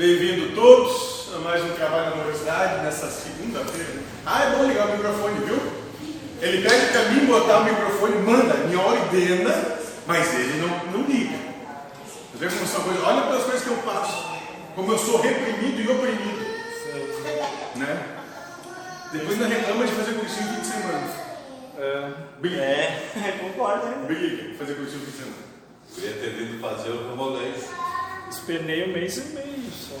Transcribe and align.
Bem-vindo 0.00 0.54
todos 0.54 1.28
a 1.34 1.40
mais 1.40 1.62
um 1.62 1.74
trabalho 1.74 2.08
na 2.08 2.22
universidade 2.22 2.82
nessa 2.82 3.06
segunda-feira. 3.10 4.00
Ah, 4.24 4.44
é 4.44 4.56
bom 4.56 4.64
ligar 4.64 4.88
o 4.88 4.92
microfone, 4.92 5.44
viu? 5.44 5.58
Ele 6.40 6.66
pede 6.66 6.86
para 6.90 7.10
mim 7.10 7.26
botar 7.26 7.58
o 7.58 7.64
microfone, 7.64 8.16
manda, 8.22 8.54
me 8.54 8.76
ordena, 8.76 9.78
mas 10.06 10.34
ele 10.36 10.58
não, 10.58 10.68
não 10.86 11.06
liga. 11.06 11.36
Você 12.32 12.38
vê 12.38 12.48
como 12.48 12.66
são 12.66 12.80
coisas. 12.82 13.04
Olha 13.04 13.20
para 13.26 13.36
as 13.36 13.42
coisas 13.42 13.62
que 13.62 13.68
eu 13.68 13.76
faço. 13.76 14.40
Como 14.74 14.90
eu 14.90 14.96
sou 14.96 15.20
reprimido 15.20 15.82
e 15.82 15.88
oprimido. 15.90 16.46
Né? 17.76 18.02
Depois 19.12 19.32
ainda 19.32 19.54
reclama 19.54 19.86
de 19.86 19.92
fazer 19.92 20.14
cursinho 20.14 20.48
fim 20.48 20.60
de 20.62 20.66
semana. 20.66 21.10
É, 21.78 22.10
Briga. 22.40 22.56
é, 22.56 23.36
concordo, 23.38 23.84
né? 23.84 24.04
Briga, 24.06 24.54
fazer 24.54 24.76
cursinho 24.76 25.00
fim 25.00 25.10
de 25.10 25.16
semana. 25.18 25.50
Queria 25.94 26.12
ter 26.12 26.30
vindo 26.30 26.58
fazer 26.58 26.88
o 26.88 27.04
Camolês. 27.04 27.89
Espernei 28.30 28.88
um 28.88 28.92
mês 28.92 29.16
e 29.18 29.20
meio 29.34 29.70
só. 29.72 29.96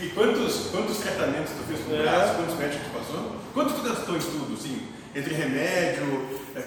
E 0.00 0.08
quantos, 0.10 0.68
quantos 0.70 0.98
tratamentos 0.98 1.52
tu 1.52 1.64
fez 1.66 1.80
com 1.80 1.90
o 1.92 1.96
É. 1.96 2.02
braço? 2.02 2.34
Quantos 2.34 2.54
médicos 2.56 2.86
tu 2.86 2.98
passou? 2.98 3.36
Quanto 3.54 3.74
tu 3.74 3.82
gastou 3.82 4.16
em 4.16 4.20
tudo, 4.20 4.54
assim? 4.54 4.86
Entre 5.14 5.34
remédio, 5.34 6.28
eh, 6.54 6.60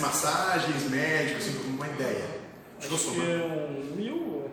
massagens, 0.00 0.88
médicos, 0.90 1.46
assim, 1.48 1.60
uma 1.74 1.86
ideia? 1.88 2.24
Acho 2.78 2.88
que 2.88 2.98
somar? 2.98 3.26
um 3.26 3.94
mil. 3.96 4.50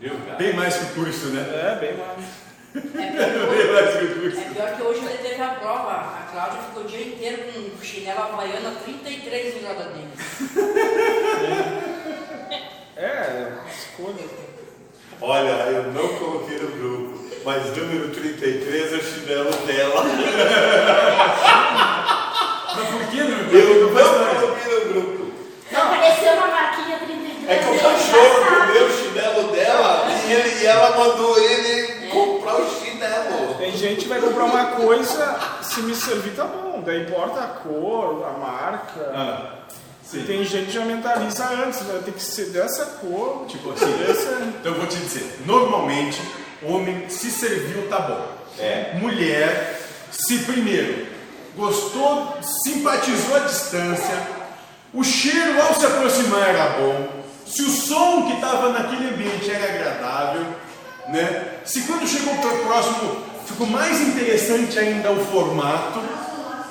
Cara? 0.00 0.36
Bem 0.38 0.54
mais 0.54 0.76
que 0.76 0.84
o 0.84 0.88
curso, 0.94 1.26
né? 1.26 1.40
É, 1.42 1.78
bem 1.78 1.96
mais. 1.98 2.24
É 2.72 2.80
Bem 2.80 3.12
pior, 3.12 3.72
mais 3.74 3.98
que 3.98 4.04
o 4.04 4.20
curso. 4.20 4.38
é 4.38 4.44
pior 4.54 4.76
que 4.76 4.82
hoje 4.82 5.00
ele 5.04 5.18
teve 5.18 5.42
a 5.42 5.54
prova. 5.56 5.92
A 5.92 6.28
Cláudia 6.32 6.62
ficou 6.62 6.84
o 6.84 6.86
dia 6.86 7.06
inteiro 7.06 7.42
com 7.52 7.84
chinela 7.84 8.24
havaiana 8.32 8.70
33 8.84 9.54
no 9.56 9.60
dele. 9.92 10.08
É, 13.00 13.52
escolha. 13.66 14.28
Olha, 15.22 15.48
eu 15.48 15.84
não 15.84 16.06
coloquei 16.18 16.58
no 16.58 16.68
grupo, 16.68 17.18
mas 17.46 17.74
número 17.74 18.10
33 18.10 18.92
é 18.92 18.96
o 18.96 19.02
chinelo 19.02 19.50
dela. 19.66 20.04
Mas 22.76 22.88
por 22.88 23.00
que 23.06 23.16
não? 23.22 23.38
Eu 23.50 23.90
não 23.90 24.38
coloquei 24.38 24.84
no 24.84 24.92
grupo. 24.92 25.32
Não 25.72 25.82
apareceu 25.82 26.32
uma 26.34 26.46
marquinha 26.46 26.98
33 26.98 27.48
É 27.48 27.58
que 27.58 27.70
o 27.70 27.80
cachorro 27.80 28.44
comeu 28.44 28.86
o 28.86 28.92
chinelo 28.92 29.50
dela 29.50 30.06
e, 30.28 30.32
ele, 30.32 30.62
e 30.62 30.66
ela 30.66 30.96
mandou 30.98 31.38
ele 31.38 32.08
comprar 32.10 32.56
o 32.56 32.68
chinelo. 32.68 33.54
Tem 33.58 33.72
gente 33.72 34.02
que 34.02 34.08
vai 34.08 34.20
comprar 34.20 34.44
uma 34.44 34.64
coisa, 34.72 35.40
se 35.62 35.80
me 35.80 35.94
servir 35.94 36.36
tá 36.36 36.44
bom. 36.44 36.82
Daí 36.84 37.02
importa 37.02 37.40
a 37.40 37.48
cor, 37.48 38.26
a 38.26 38.38
marca. 38.38 39.10
Ah, 39.14 39.59
sim. 40.10 40.24
tem 40.24 40.44
gente 40.44 40.66
que 40.66 40.72
já 40.72 40.84
mentaliza 40.84 41.48
antes, 41.48 41.82
vai 41.82 41.98
ter 41.98 42.12
que 42.12 42.22
ser 42.22 42.46
dessa 42.46 42.84
cor. 43.00 43.46
Tipo 43.46 43.72
assim, 43.72 44.04
Essa... 44.08 44.42
então 44.42 44.72
eu 44.72 44.78
vou 44.78 44.86
te 44.86 44.96
dizer, 44.96 45.40
normalmente, 45.46 46.20
homem 46.62 47.08
se 47.08 47.30
serviu, 47.30 47.88
tá 47.88 48.00
bom. 48.00 48.40
É. 48.58 48.98
Mulher, 49.00 49.80
se 50.10 50.38
primeiro 50.40 51.06
gostou, 51.56 52.38
simpatizou 52.64 53.36
a 53.36 53.40
distância, 53.40 54.40
o 54.92 55.04
cheiro 55.04 55.60
ao 55.60 55.74
se 55.74 55.86
aproximar 55.86 56.48
era 56.48 56.68
bom, 56.78 57.08
se 57.46 57.62
o 57.62 57.70
som 57.70 58.26
que 58.26 58.34
estava 58.34 58.70
naquele 58.70 59.08
ambiente 59.08 59.50
era 59.50 59.64
agradável, 59.64 60.46
né? 61.08 61.58
Se 61.64 61.82
quando 61.82 62.06
chegou 62.06 62.34
para 62.36 62.54
o 62.54 62.58
próximo 62.60 63.30
ficou 63.46 63.66
mais 63.66 64.00
interessante 64.00 64.78
ainda 64.78 65.10
o 65.10 65.24
formato, 65.26 66.00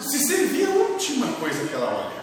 se 0.02 0.20
servia 0.20 0.68
a 0.68 0.72
última 0.72 1.28
coisa 1.34 1.68
que 1.68 1.74
ela 1.76 1.88
olha. 1.88 2.19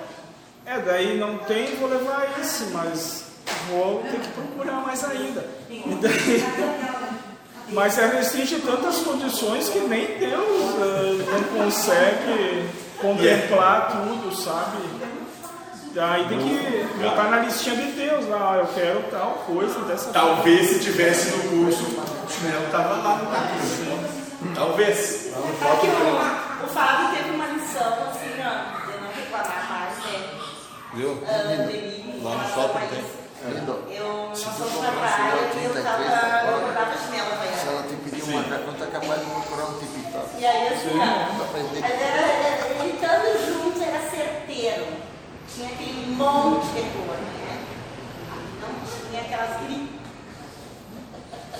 É, 0.66 0.80
daí 0.80 1.16
não 1.16 1.38
tem, 1.38 1.76
vou 1.76 1.88
levar 1.88 2.26
esse, 2.40 2.64
mas 2.72 3.26
vou 3.70 4.02
ter 4.02 4.18
que 4.18 4.28
procurar 4.30 4.80
mais 4.84 5.04
ainda. 5.04 5.48
E 5.70 5.98
daí, 6.02 6.44
mas 7.68 7.96
é 7.98 8.06
restringe 8.06 8.56
tantas 8.56 8.98
condições 8.98 9.68
que 9.68 9.78
nem 9.78 10.18
Deus 10.18 10.74
eh, 10.80 11.24
não 11.30 11.64
consegue 11.64 12.68
contemplar 13.00 13.92
tudo, 13.92 14.34
sabe? 14.34 14.78
Daí 15.94 16.26
tem 16.28 16.38
que 16.38 16.86
botar 17.00 17.30
na 17.30 17.38
listinha 17.38 17.76
de 17.76 17.92
Deus 17.92 18.28
lá, 18.28 18.54
ah, 18.54 18.56
eu 18.58 18.66
quero 18.74 19.02
tal 19.10 19.44
coisa 19.46 19.78
dessa 19.80 20.10
Talvez 20.10 20.68
se 20.68 20.80
tivesse 20.80 21.30
no 21.30 21.64
curso, 21.64 21.84
o 21.84 22.30
chinelo 22.30 22.64
estava 22.66 22.96
lá 22.96 23.16
no 23.18 23.26
curso. 23.26 24.52
Talvez. 24.54 25.26
É 25.28 25.76
que 25.80 25.86
o, 25.86 26.64
o 26.64 26.68
Fábio 26.68 27.16
teve 27.16 27.30
uma 27.30 27.46
lição 27.46 27.86
assim, 28.10 28.34
ó, 28.40 28.90
de 28.90 29.00
não 29.00 29.08
reclamar 29.08 29.66
mais, 29.70 29.98
né? 30.12 30.36
Viu? 30.96 31.14
Mim, 31.14 32.20
Lá 32.24 32.34
no 32.36 32.48
shopping 32.48 32.86
tem. 32.88 33.04
Lindo. 33.52 33.84
Eu, 33.90 34.34
Se 34.34 34.44
tu 34.46 34.64
comprar 34.64 34.92
um 34.92 35.38
e 35.38 35.44
eu 35.44 35.50
33, 35.50 35.84
tava, 35.84 36.04
tá 36.04 36.44
eu 36.50 36.58
fora. 36.60 36.72
tava 36.72 36.96
chinelo 36.96 37.30
Se 37.54 37.68
ela 37.68 37.82
te 37.82 37.94
pedir 37.96 38.22
uma 38.24 38.42
pergunta, 38.42 38.84
é 38.84 38.86
capaz 38.88 39.20
de 39.20 39.26
procurar 39.26 39.64
um 39.66 39.78
tipitó. 39.78 40.24
E 40.38 40.46
aí 40.46 40.68
Pra 40.68 41.44
aprender. 41.44 41.80
mas 41.80 41.92
era, 41.92 42.26
era- 42.26 42.82
ele 42.82 42.94
estando 42.94 43.46
juntos 43.46 43.82
era 43.82 44.00
certeiro. 44.10 44.86
Tinha 45.54 45.68
aquele 45.68 46.06
monte 46.16 46.66
de 46.66 46.80
cor, 46.90 47.16
né? 47.16 47.64
Não 48.60 49.10
tinha 49.10 49.20
aquelas 49.22 49.60
gri... 49.62 50.00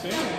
Sim. 0.03 0.38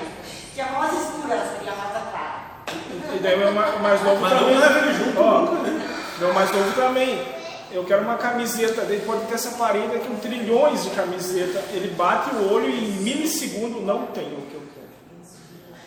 Tinha 0.53 0.65
rosa 0.65 0.95
escura, 0.95 1.37
queria 1.57 1.71
rosa 1.71 1.99
clara. 2.11 3.15
E 3.15 3.19
daí 3.19 3.35
o 3.35 3.53
mais 3.53 4.03
novo 4.03 4.19
Mas 4.21 4.33
não 4.33 4.39
também. 4.39 4.57
leva 4.57 4.79
ele 4.79 4.93
junto 4.93 5.19
Ó, 5.21 5.39
nunca, 5.41 5.61
né? 5.69 5.87
Meu 6.19 6.33
mais 6.33 6.51
novo 6.51 6.71
também. 6.73 7.36
Eu 7.71 7.83
quero 7.83 8.03
uma 8.03 8.15
camiseta, 8.15 8.81
daí 8.85 9.01
pode 9.01 9.25
ter 9.25 9.35
essa 9.35 9.51
parede 9.51 9.99
com 9.99 10.15
trilhões 10.15 10.83
de 10.83 10.89
camiseta. 10.91 11.59
Ele 11.73 11.93
bate 11.95 12.33
o 12.35 12.53
olho 12.53 12.69
e 12.69 12.89
em 12.89 12.91
milissegundo 13.03 13.81
não 13.81 14.05
tem 14.07 14.25
o 14.25 14.41
que 14.41 14.55
eu 14.55 14.61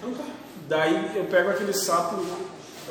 quero. 0.03 0.17
Daí 0.69 1.17
eu 1.17 1.25
pego 1.25 1.51
aquele 1.51 1.73
sapo 1.73 2.25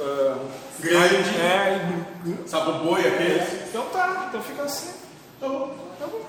ah, 0.02 0.38
Grande, 0.80 1.16
é, 1.40 1.82
e- 2.26 2.50
sapo 2.50 2.84
boi 2.84 3.06
aquele. 3.06 3.42
então 3.68 3.86
tá, 3.88 4.26
então 4.30 4.42
fica 4.42 4.64
assim. 4.64 4.94
Tá 5.40 5.48
bom. 5.48 5.76
Tá 6.00 6.08
bom. 6.08 6.22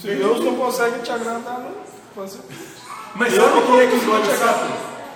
Se 0.00 0.14
Deus 0.14 0.40
não 0.40 0.56
consegue 0.56 1.00
te 1.00 1.10
agradar, 1.10 1.60
não. 1.60 1.74
Fazer. 2.14 2.40
Mas 3.14 3.34
Eu 3.34 3.42
sabe 3.42 3.80
é 3.80 3.86
que 3.86 3.96
vou 3.96 4.16
gosta 4.16 4.32
de 4.32 4.38
sapo? 4.38 4.72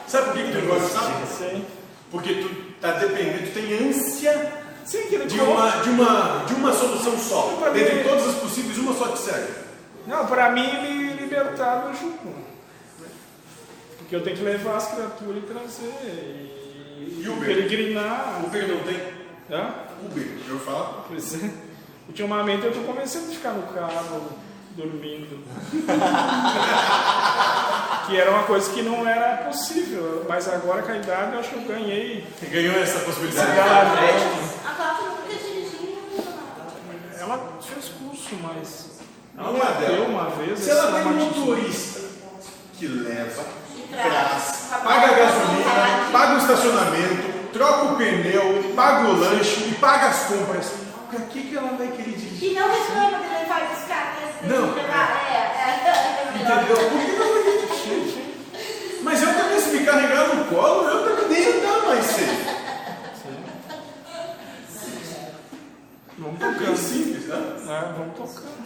Sabe 0.06 0.26
por 0.26 0.34
que 0.34 0.52
tu 0.52 0.66
gosta 0.66 0.84
de 0.86 1.26
sapo? 1.28 1.64
Porque 2.10 2.34
tu 2.34 2.48
tá 2.80 2.92
dependendo, 2.92 3.46
tu 3.48 3.54
tem 3.54 3.88
ânsia 3.88 4.57
Sim, 4.88 5.00
aquele 5.00 5.26
de 5.26 5.38
uma, 5.38 5.70
de 5.82 5.90
uma, 5.90 6.44
de 6.46 6.54
uma 6.54 6.72
solução 6.72 7.18
só. 7.18 7.58
Mim- 7.72 7.78
Dentre 7.78 8.04
todas 8.04 8.26
as 8.28 8.34
possíveis, 8.36 8.78
uma 8.78 8.94
só 8.94 9.08
te 9.08 9.18
serve. 9.18 9.52
Não, 10.06 10.26
pra 10.26 10.50
mim 10.50 10.66
me 10.80 11.12
libertar 11.12 11.80
do 11.86 11.94
jugo. 11.94 12.34
Porque 13.98 14.16
eu 14.16 14.22
tenho 14.22 14.36
que 14.38 14.42
levar 14.42 14.76
as 14.76 14.86
criaturas 14.88 15.36
e 15.36 15.40
trazer. 15.46 15.92
E, 16.98 17.20
E 17.22 17.28
Uber? 17.28 17.46
peregrinar. 17.46 18.40
Uber 18.46 18.66
não 18.66 18.78
tem. 18.80 18.98
Hã? 19.50 19.74
Uber, 20.06 20.26
eu 20.48 20.58
falo. 20.60 21.04
Pois 21.08 21.34
é. 21.34 21.50
Ultimamente 22.08 22.64
eu 22.64 22.72
tô 22.72 22.80
começando 22.80 23.28
a 23.30 23.34
ficar 23.34 23.50
no 23.52 23.64
carro 23.74 24.30
dormindo. 24.74 25.38
que 28.06 28.16
era 28.16 28.30
uma 28.30 28.44
coisa 28.44 28.70
que 28.72 28.80
não 28.80 29.06
era 29.06 29.36
possível. 29.44 30.24
Mas 30.26 30.48
agora 30.48 30.80
com 30.82 30.92
a 30.92 30.96
idade 30.96 31.34
eu 31.34 31.40
acho 31.40 31.50
que 31.50 31.56
eu 31.56 31.62
ganhei. 31.62 32.26
Ganhou 32.50 32.80
essa 32.80 33.00
possibilidade. 33.00 33.50
Cigarro. 33.50 33.98
A 34.64 34.70
Cláudia 34.74 35.08
nunca 35.08 35.34
dirigiu. 35.34 35.98
Ela 37.28 37.58
fez 37.60 37.90
curso, 37.90 38.36
mas. 38.42 39.00
Não 39.34 39.54
é 39.54 39.72
dela. 39.80 40.06
Uma 40.06 40.30
vez. 40.30 40.58
Se 40.60 40.70
ela 40.70 40.92
tem 40.92 41.12
um 41.12 41.26
motorista 41.26 42.00
que 42.78 42.86
leva, 42.86 43.44
traz, 43.90 44.68
traz, 44.70 44.82
paga 44.82 45.06
a 45.06 45.12
gasolina, 45.12 46.10
paga 46.10 46.34
o 46.34 46.38
estacionamento, 46.38 47.52
troca 47.52 47.84
o 47.84 47.96
pneu, 47.96 48.72
paga 48.74 49.08
o 49.10 49.20
lanche 49.20 49.68
e 49.68 49.74
paga 49.74 50.06
as 50.06 50.22
compras, 50.22 50.72
pra 51.10 51.20
que, 51.26 51.42
que 51.42 51.56
ela 51.56 51.76
vai 51.76 51.88
querer 51.88 52.16
dirigir? 52.16 52.50
E 52.50 52.54
não 52.54 52.66
reclama 52.66 53.18
de 53.18 53.28
levar 53.28 53.68
buscar 53.74 54.16
esse 54.26 54.46
Não. 54.46 54.78
É, 54.78 54.88
é, 55.28 55.84
é, 55.84 56.32
Entendeu? 56.34 56.76
Por 56.88 56.98
que 56.98 57.14
ela 57.14 57.34
vai 57.34 57.42
querer 57.42 57.98
dirigir? 57.98 59.00
Mas 59.02 59.22
eu 59.22 59.34
também, 59.34 59.60
se 59.60 59.68
me 59.76 59.84
carregar 59.84 60.34
no 60.34 60.44
colo, 60.46 60.88
eu 60.88 61.07
Vamos 66.18 66.40
É 66.40 66.52
tocando. 66.52 66.76
simples, 66.76 67.26
né? 67.26 67.56
É, 67.68 67.92
vamos 67.96 68.16
tocando. 68.16 68.58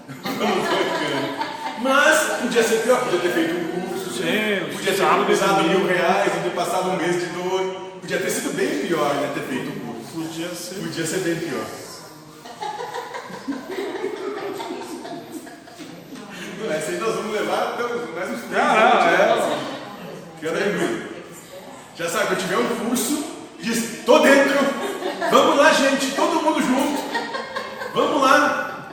Mas 1.83 2.19
podia 2.41 2.63
ser 2.63 2.77
pior, 2.83 3.01
podia 3.05 3.21
ter 3.21 3.31
feito 3.33 3.55
um 3.55 3.81
curso, 3.89 4.11
Sim, 4.11 4.73
podia 4.77 4.93
ter 4.95 5.03
economizado 5.03 5.65
mil 5.65 5.87
reais 5.87 6.33
e 6.37 6.41
ter 6.41 6.55
passado 6.55 6.91
um 6.91 6.97
mês 6.97 7.21
de 7.21 7.27
dor. 7.27 7.93
Podia 8.01 8.19
ter 8.19 8.31
sido 8.31 8.55
bem 8.57 8.87
pior, 8.87 9.15
né? 9.15 9.33
Ter 9.35 9.43
feito 9.43 9.71
um 9.71 9.81
curso. 9.95 10.13
Podia 10.29 10.49
ser. 10.55 10.75
Podia 10.77 11.07
ser 11.07 11.19
bem 11.19 11.37
pior. 11.37 11.65
Essa 16.71 16.91
aí 16.93 16.99
nós 16.99 17.15
vamos 17.17 17.33
levar 17.33 17.77
mais 18.15 18.31
uns 18.31 18.41
três 18.49 18.63
anos, 18.63 19.05
é. 19.05 20.49
Tranquilo. 20.49 21.13
Já 21.97 22.09
sabe, 22.09 22.27
quando 22.29 22.39
tiver 22.41 22.57
um 22.59 22.89
curso, 22.89 23.25
diz, 23.61 24.05
tô 24.07 24.19
dentro. 24.21 24.55
Vamos 25.31 25.57
lá, 25.59 25.73
gente, 25.73 26.13
todo 26.13 26.43
mundo 26.43 26.61
junto. 26.61 27.03
Vamos 27.95 28.23
lá. 28.23 28.89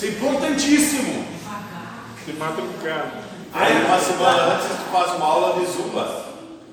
Isso 0.00 0.06
é 0.06 0.12
importantíssimo. 0.12 1.26
De 2.24 2.32
madrugada. 2.32 2.72
cara. 2.82 3.12
Aí 3.52 3.84
uma 3.84 3.98
semana 3.98 4.54
antes 4.54 4.68
tu 4.68 4.90
faz 4.90 5.14
uma 5.16 5.26
aula 5.26 5.60
de 5.60 5.66
zumba. 5.70 6.24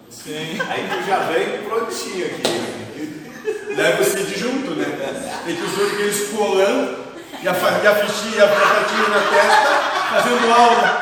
Sim. 0.10 0.58
Aí 0.70 0.88
tu 0.88 1.06
já 1.06 1.18
vem 1.26 1.62
prontinho 1.64 2.26
aqui. 2.26 3.74
Leva 3.76 4.02
o 4.02 4.06
Cid 4.06 4.40
junto, 4.40 4.72
né? 4.76 5.42
Tem 5.46 5.58
que 5.58 5.62
os 5.62 5.72
dois 5.74 5.94
aqueles 5.94 6.30
colando 6.30 7.04
e 7.44 7.48
a, 7.50 7.52
e 7.52 7.88
a 7.88 7.96
fichinha, 7.96 8.46
a 8.46 8.48
fatinha 8.48 9.10
na 9.10 9.20
testa, 9.20 9.76
fazendo 10.10 10.54
aula. 10.54 11.00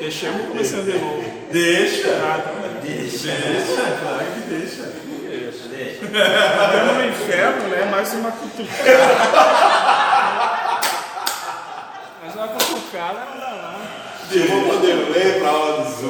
Deixamos 0.00 0.48
começando 0.48 0.90
de 0.90 0.98
novo. 0.98 1.22
Deixa. 1.52 2.08
Ah, 2.08 2.40
tá. 2.42 2.80
Deixa, 2.82 3.32
claro 4.00 4.24
que 4.24 4.40
deixa. 4.48 5.05
Estamos 5.78 6.94
no 6.96 7.04
inferno, 7.06 7.68
né? 7.68 7.84
Mais 7.90 8.12
uma 8.14 8.32
cutucada. 8.32 9.06
Mais 12.22 12.34
uma 12.34 12.48
cutucada 12.48 13.18
não 13.30 13.40
dá 13.40 13.50
nada. 13.50 14.06
Eu 14.32 14.48
vou 14.48 14.74
poder 14.74 14.94
ler 15.12 15.40
pra 15.40 15.50
aula 15.50 15.84
de. 15.84 16.02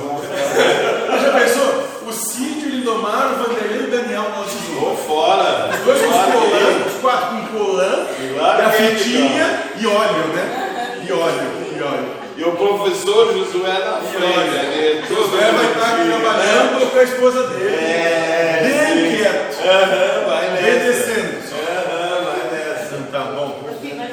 Mas 1.10 1.22
já 1.22 1.32
pensou? 1.32 1.86
O 2.06 2.12
Cid, 2.12 2.66
o 2.66 2.70
Lindomar, 2.70 3.32
o 3.32 3.44
Vanderlei 3.44 3.80
e 3.80 3.84
o 3.84 3.90
Daniel 3.90 4.22
no 4.22 4.36
nosso 4.36 4.56
jogo. 4.66 4.80
Vou 4.80 4.96
fora. 4.96 5.70
Os 5.70 5.80
dois 5.80 6.00
com 6.00 6.12
colã, 6.12 6.86
os 6.86 7.00
quatro 7.00 7.26
com 7.28 7.46
colã, 7.58 8.06
Claro 8.34 8.62
e 8.62 8.66
é, 8.66 8.70
fitinha 8.70 9.62
e 9.76 9.86
óleo, 9.86 10.28
né? 10.28 11.02
E 11.06 11.12
óleo, 11.12 11.76
e 11.76 11.82
óleo. 11.82 12.15
E 12.36 12.44
o 12.44 12.52
professor 12.52 13.32
Josué 13.32 13.78
na 13.78 13.96
frente. 14.00 15.06
todo 15.08 15.22
Josué 15.22 15.52
vai 15.52 15.66
estar 15.72 15.96
trabalhando 15.96 16.90
com 16.92 16.98
a 16.98 17.02
esposa 17.02 17.46
dele. 17.48 17.74
É, 17.76 18.60
Bem 18.62 19.16
quieto. 19.16 19.56
Aham, 19.66 20.26
vai 20.28 20.50
nessa. 20.50 20.66
Obedecendo. 20.66 21.32
Aham, 21.54 22.24
vai 22.24 22.40
nessa. 22.52 22.96
Tá 23.10 23.20
bom. 23.20 23.60
Porque 23.64 23.94
vai. 23.94 24.06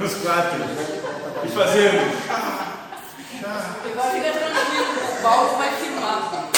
Os 0.00 0.14
quatro. 0.16 0.58
E 1.44 1.48
fazendo. 1.48 2.00
Agora 3.44 4.10
fica 4.10 4.30
tranquilo, 4.32 4.86
o 5.18 5.22
Paulo 5.22 5.56
vai 5.56 5.70
filmar. 5.76 6.50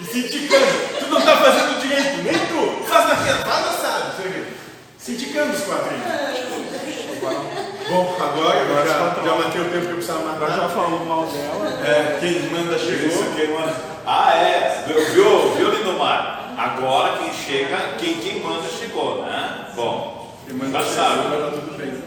E 0.00 0.04
se 0.04 0.18
indicando. 0.18 0.66
Tu 0.98 1.06
não 1.06 1.20
tá 1.20 1.36
fazendo 1.36 1.80
direito, 1.80 2.22
nem 2.24 2.34
tu. 2.34 2.84
Faz 2.86 3.08
na 3.08 3.16
frente, 3.16 3.44
faz 3.44 3.66
assado. 3.68 4.14
Indicando 5.08 5.52
os 5.52 5.62
aí. 5.62 6.44
Bom, 7.90 8.16
agora 8.20 8.58
eu 8.58 8.86
já, 8.86 9.14
já 9.22 9.34
matei 9.36 9.60
o 9.60 9.64
tempo 9.70 9.80
que 9.86 9.90
eu 9.90 9.94
precisava 9.96 10.30
Agora 10.32 10.50
já 10.50 10.62
matar. 10.62 10.74
falou 10.74 11.04
mal 11.04 11.26
dela. 11.26 11.86
É, 11.86 12.18
quem 12.20 12.40
manda 12.50 12.76
Isso 12.76 12.86
chegou. 12.86 13.60
Ah, 14.06 14.34
é. 14.34 14.84
Viu, 14.86 15.04
viu, 15.12 15.54
viu 15.54 15.70
Lindomar? 15.70 16.54
Agora 16.56 17.18
quem 17.18 17.32
chega, 17.32 17.76
quem, 17.98 18.14
quem 18.18 18.40
manda 18.40 18.66
chegou, 18.68 19.22
né? 19.24 19.66
Bom, 19.74 20.34
Quem 20.46 20.56
manda 20.56 20.78
já 20.82 20.84
sabe. 20.84 21.28
vai 21.28 21.40
dar 21.40 21.50
tudo 21.50 21.76
bem. 21.76 22.02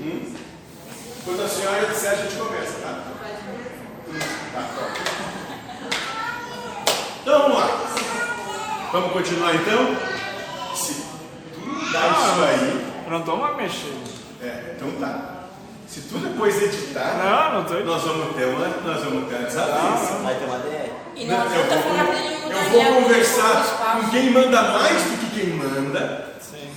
Hum? 0.00 0.34
Quando 1.24 1.42
a 1.42 1.48
senhora 1.48 1.86
disser, 1.86 2.12
a 2.12 2.16
gente 2.16 2.34
começa, 2.36 2.80
tá? 2.82 2.98
Hum, 4.08 4.18
Tá, 4.52 4.62
pronto. 4.74 5.00
Então 7.22 7.42
vamos 7.42 7.58
lá. 7.58 7.87
Vamos 8.92 9.12
continuar 9.12 9.54
então? 9.54 9.96
Se 10.74 10.94
tu 10.94 11.92
dá 11.92 12.00
isso 12.08 12.42
aí. 12.44 12.86
Eu 13.06 13.12
não 13.12 13.22
tô 13.22 13.36
mais 13.36 13.56
mexendo. 13.56 14.08
É, 14.42 14.74
então 14.76 14.90
tá. 15.00 15.34
Se 15.86 16.02
tu 16.02 16.18
depois 16.18 16.60
editar, 16.62 17.16
Não, 17.16 17.54
não 17.60 17.64
tô. 17.64 17.74
nós 17.80 18.02
vamos 18.02 18.36
ter 18.36 18.44
uma, 18.44 18.66
nós 18.68 19.04
vamos 19.04 19.28
ter 19.28 19.36
uma 19.36 19.44
desavença. 19.46 20.14
Vai 20.22 20.34
ter 20.34 20.44
uma 20.44 20.58
DR. 20.58 20.90
E 21.16 21.24
não 21.24 21.34
eu 21.34 21.40
adianta 21.42 21.76
vou, 21.76 21.96
eu 21.96 22.70
vou 22.70 22.84
porque 22.84 23.02
conversar 23.02 23.98
com 24.00 24.10
quem 24.10 24.30
manda 24.30 24.62
mais 24.62 25.02
do 25.04 25.16
que 25.18 25.40
quem 25.40 25.50
manda, 25.54 26.34
Sim. 26.40 26.68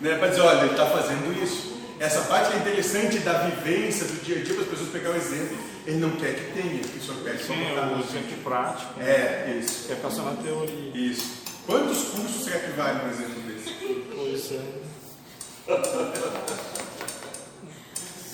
né, 0.00 0.16
para 0.16 0.28
dizer, 0.28 0.40
olha, 0.40 0.60
ele 0.62 0.70
está 0.70 0.86
fazendo 0.86 1.42
isso. 1.42 1.74
Essa 2.00 2.22
parte 2.22 2.54
é 2.54 2.56
interessante 2.56 3.18
da 3.18 3.34
vivência, 3.34 4.06
do 4.06 4.24
dia 4.24 4.38
a 4.38 4.42
dia, 4.42 4.54
para 4.54 4.64
as 4.64 4.68
pessoas 4.70 4.88
pegar 4.90 5.10
o 5.10 5.16
exemplo. 5.16 5.56
Ele 5.86 5.98
não 5.98 6.10
quer 6.12 6.34
que 6.34 6.52
tenha, 6.60 6.78
que 6.82 6.98
o 6.98 7.02
senhor 7.02 7.18
pede 7.22 7.44
só 7.44 7.52
Sim, 7.54 7.64
botar 7.68 7.82
o 7.86 7.96
no- 7.98 8.02
exemplo 8.04 8.36
prático. 8.42 9.00
É, 9.00 9.56
isso, 9.62 9.86
Quer 9.88 9.96
passar 9.96 10.22
na 10.22 10.32
teoria. 10.42 10.90
isso. 10.94 11.43
Quantos 11.66 11.98
cursos 12.08 12.44
será 12.44 12.58
que 12.58 12.72
vale 12.72 13.04
um 13.04 13.10
exemplo 13.10 13.40
desse? 13.42 13.72
Pois 14.14 14.52
é. 14.52 14.84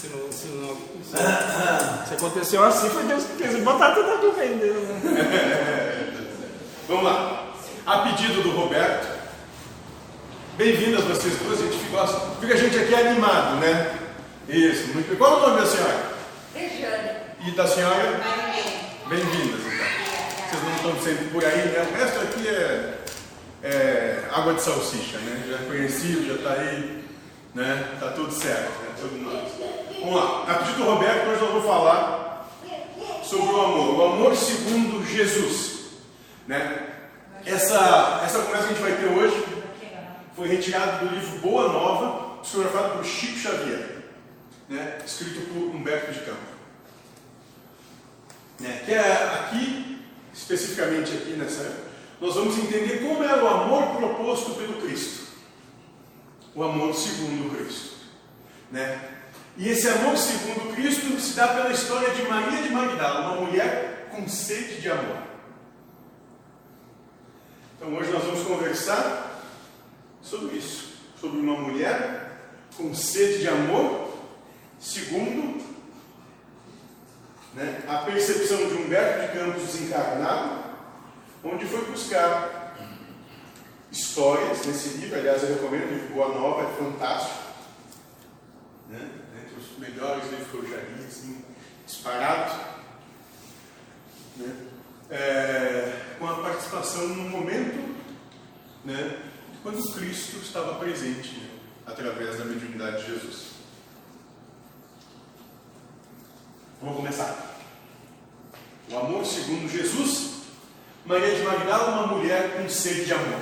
Se, 0.01 0.09
não, 0.09 0.33
se, 0.33 0.47
não, 0.49 0.77
se, 1.05 2.09
se 2.09 2.15
aconteceu 2.15 2.65
assim, 2.65 2.89
foi 2.89 3.05
Deus 3.05 3.25
que 3.25 3.43
fez. 3.43 3.63
Botar 3.63 3.95
tudo 3.95 4.11
aqui 4.11 4.31
vendendo. 4.37 4.81
Né? 5.05 6.35
Vamos 6.89 7.05
lá. 7.05 7.53
A 7.87 7.99
pedido 7.99 8.43
do 8.43 8.51
Roberto. 8.51 9.21
Bem-vindas 10.57 11.05
vocês 11.05 11.39
duas, 11.39 11.61
a 11.61 11.63
gente 11.63 11.79
fica, 11.79 12.07
fica 12.41 12.55
a 12.55 12.57
gente 12.57 12.79
aqui 12.79 12.95
animado, 12.95 13.61
né? 13.61 13.99
Isso, 14.49 14.89
muito 14.89 15.09
bem. 15.09 15.17
Qual 15.17 15.33
é 15.33 15.37
o 15.37 15.41
nome 15.49 15.61
da 15.61 15.67
senhora? 15.67 16.13
Rejane. 16.55 17.11
E 17.47 17.51
da 17.53 17.67
senhora? 17.67 18.19
Marilene. 18.19 18.81
Bem-vindas, 19.09 19.61
então. 19.61 19.87
Vocês 20.51 20.63
não 20.65 20.75
estão 20.75 21.03
sempre 21.03 21.25
por 21.27 21.45
aí, 21.45 21.69
né? 21.69 21.87
O 21.89 21.97
resto 21.97 22.21
aqui 22.21 22.49
é, 22.49 23.00
é 23.63 24.29
água 24.33 24.55
de 24.55 24.63
salsicha, 24.63 25.19
né? 25.19 25.45
Já 25.49 25.57
é 25.57 25.67
conhecido, 25.67 26.27
já 26.27 26.35
está 26.35 26.53
aí, 26.53 27.05
né? 27.55 27.97
Tá 28.01 28.13
tudo 28.13 28.33
certo, 28.33 28.71
né? 28.81 28.95
Tudo. 28.99 30.01
Vamos 30.01 30.15
lá. 30.15 30.45
A 30.49 30.55
pedido 30.55 30.79
do 30.79 30.85
Roberto, 30.85 31.27
nós 31.27 31.39
vamos 31.39 31.65
falar 31.65 32.49
sobre 33.23 33.53
o 33.53 33.61
amor. 33.61 33.99
O 33.99 34.05
amor 34.05 34.37
segundo 34.37 35.05
Jesus, 35.07 35.91
né? 36.47 36.87
Essa, 37.45 38.23
essa 38.25 38.41
conversa 38.41 38.69
que 38.69 38.73
a 38.75 38.77
gente 38.77 38.83
vai 38.83 38.97
ter 38.97 39.07
hoje 39.07 39.45
foi 40.37 40.49
retirada 40.49 41.05
do 41.05 41.15
livro 41.15 41.39
Boa 41.41 41.73
Nova, 41.73 42.39
psicografado 42.43 42.97
por 42.97 43.05
Chico 43.05 43.39
Xavier, 43.39 44.05
né? 44.69 44.99
escrito 45.05 45.41
por 45.49 45.75
Humberto 45.75 46.13
de 46.13 46.21
Campos. 46.21 46.51
Né? 48.59 48.83
Que 48.85 48.93
é 48.93 49.13
aqui, 49.41 50.03
especificamente 50.35 51.13
aqui 51.13 51.33
nessa 51.33 51.90
nós 52.21 52.35
vamos 52.35 52.59
entender 52.59 52.99
como 52.99 53.25
era 53.25 53.43
o 53.43 53.49
amor 53.49 53.97
proposto 53.97 54.55
pelo 54.55 54.81
Cristo. 54.83 55.31
O 56.55 56.63
amor 56.63 56.95
segundo 56.95 57.57
Cristo. 57.57 57.95
Né? 58.71 59.01
E 59.57 59.69
esse 59.69 59.89
amor 59.89 60.17
segundo 60.17 60.75
Cristo 60.75 61.19
se 61.19 61.35
dá 61.35 61.49
pela 61.49 61.73
história 61.73 62.15
de 62.15 62.23
Maria 62.23 62.63
de 62.63 62.69
Magdala, 62.69 63.33
uma 63.33 63.47
mulher 63.47 64.09
com 64.11 64.29
sede 64.29 64.81
de 64.81 64.91
amor. 64.91 65.19
Então 67.77 67.95
hoje 67.95 68.11
nós 68.11 68.25
vamos 68.25 68.47
conversar 68.47 69.43
sobre 70.21 70.57
isso, 70.57 70.93
sobre 71.19 71.41
uma 71.41 71.59
mulher 71.59 72.53
com 72.77 72.95
sede 72.95 73.41
de 73.41 73.49
amor, 73.49 74.19
segundo 74.79 75.61
né, 77.55 77.83
a 77.89 77.99
percepção 77.99 78.59
de 78.69 78.75
Humberto 78.75 79.27
de 79.27 79.39
Campos 79.39 79.63
desencarnado, 79.63 80.60
onde 81.43 81.65
foi 81.67 81.85
buscar 81.87 82.77
histórias 83.91 84.65
nesse 84.67 84.99
livro, 84.99 85.19
aliás 85.19 85.43
eu 85.43 85.55
recomendo, 85.55 85.91
o 85.91 85.95
livro 85.95 86.15
Boa 86.15 86.29
Nova, 86.29 86.63
é 86.63 86.77
fantástico, 86.77 87.45
né, 88.89 89.11
entre 89.41 89.61
os 89.61 89.79
melhores 89.79 90.31
livros 90.31 90.49
que 90.49 90.55
eu 90.55 90.69
já 90.69 90.77
li, 90.77 91.07
assim, 91.07 91.45
disparado, 91.87 92.61
né, 94.37 94.57
é, 95.11 96.17
com 96.19 96.29
a 96.29 96.35
participação 96.37 97.09
no 97.09 97.29
momento 97.29 97.97
né, 98.85 99.21
quando 99.63 99.93
Cristo 99.93 100.39
estava 100.39 100.77
presente 100.77 101.37
né, 101.39 101.51
através 101.87 102.39
da 102.39 102.45
mediunidade 102.45 103.05
de 103.05 103.13
Jesus. 103.13 103.51
Vamos 106.81 106.97
começar. 106.97 107.59
O 108.91 108.97
amor 108.97 109.25
segundo 109.27 109.69
Jesus, 109.69 110.40
Maria 111.07 111.35
de 111.35 111.43
Magdala, 111.43 112.05
uma 112.05 112.07
mulher 112.19 112.57
com 112.57 112.69
sede 112.69 113.07
de 113.07 113.15
amor. 113.15 113.41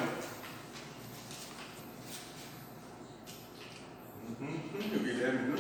Uhum, 4.41 4.61
o 4.95 4.99
Guilherme 5.01 5.49
não. 5.49 5.59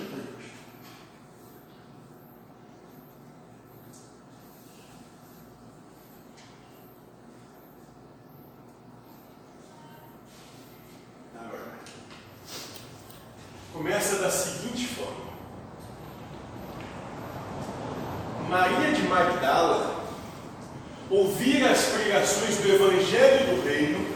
Agora. 11.40 11.78
Começa 13.72 14.18
da 14.18 14.30
seguinte 14.30 14.86
forma. 14.86 15.28
Maria 18.48 18.92
de 18.92 19.02
Magdala 19.02 19.97
ouvira 21.10 21.70
as 21.70 21.84
pregações 21.86 22.56
do 22.58 22.68
Evangelho 22.68 23.56
do 23.56 23.66
Reino, 23.66 24.06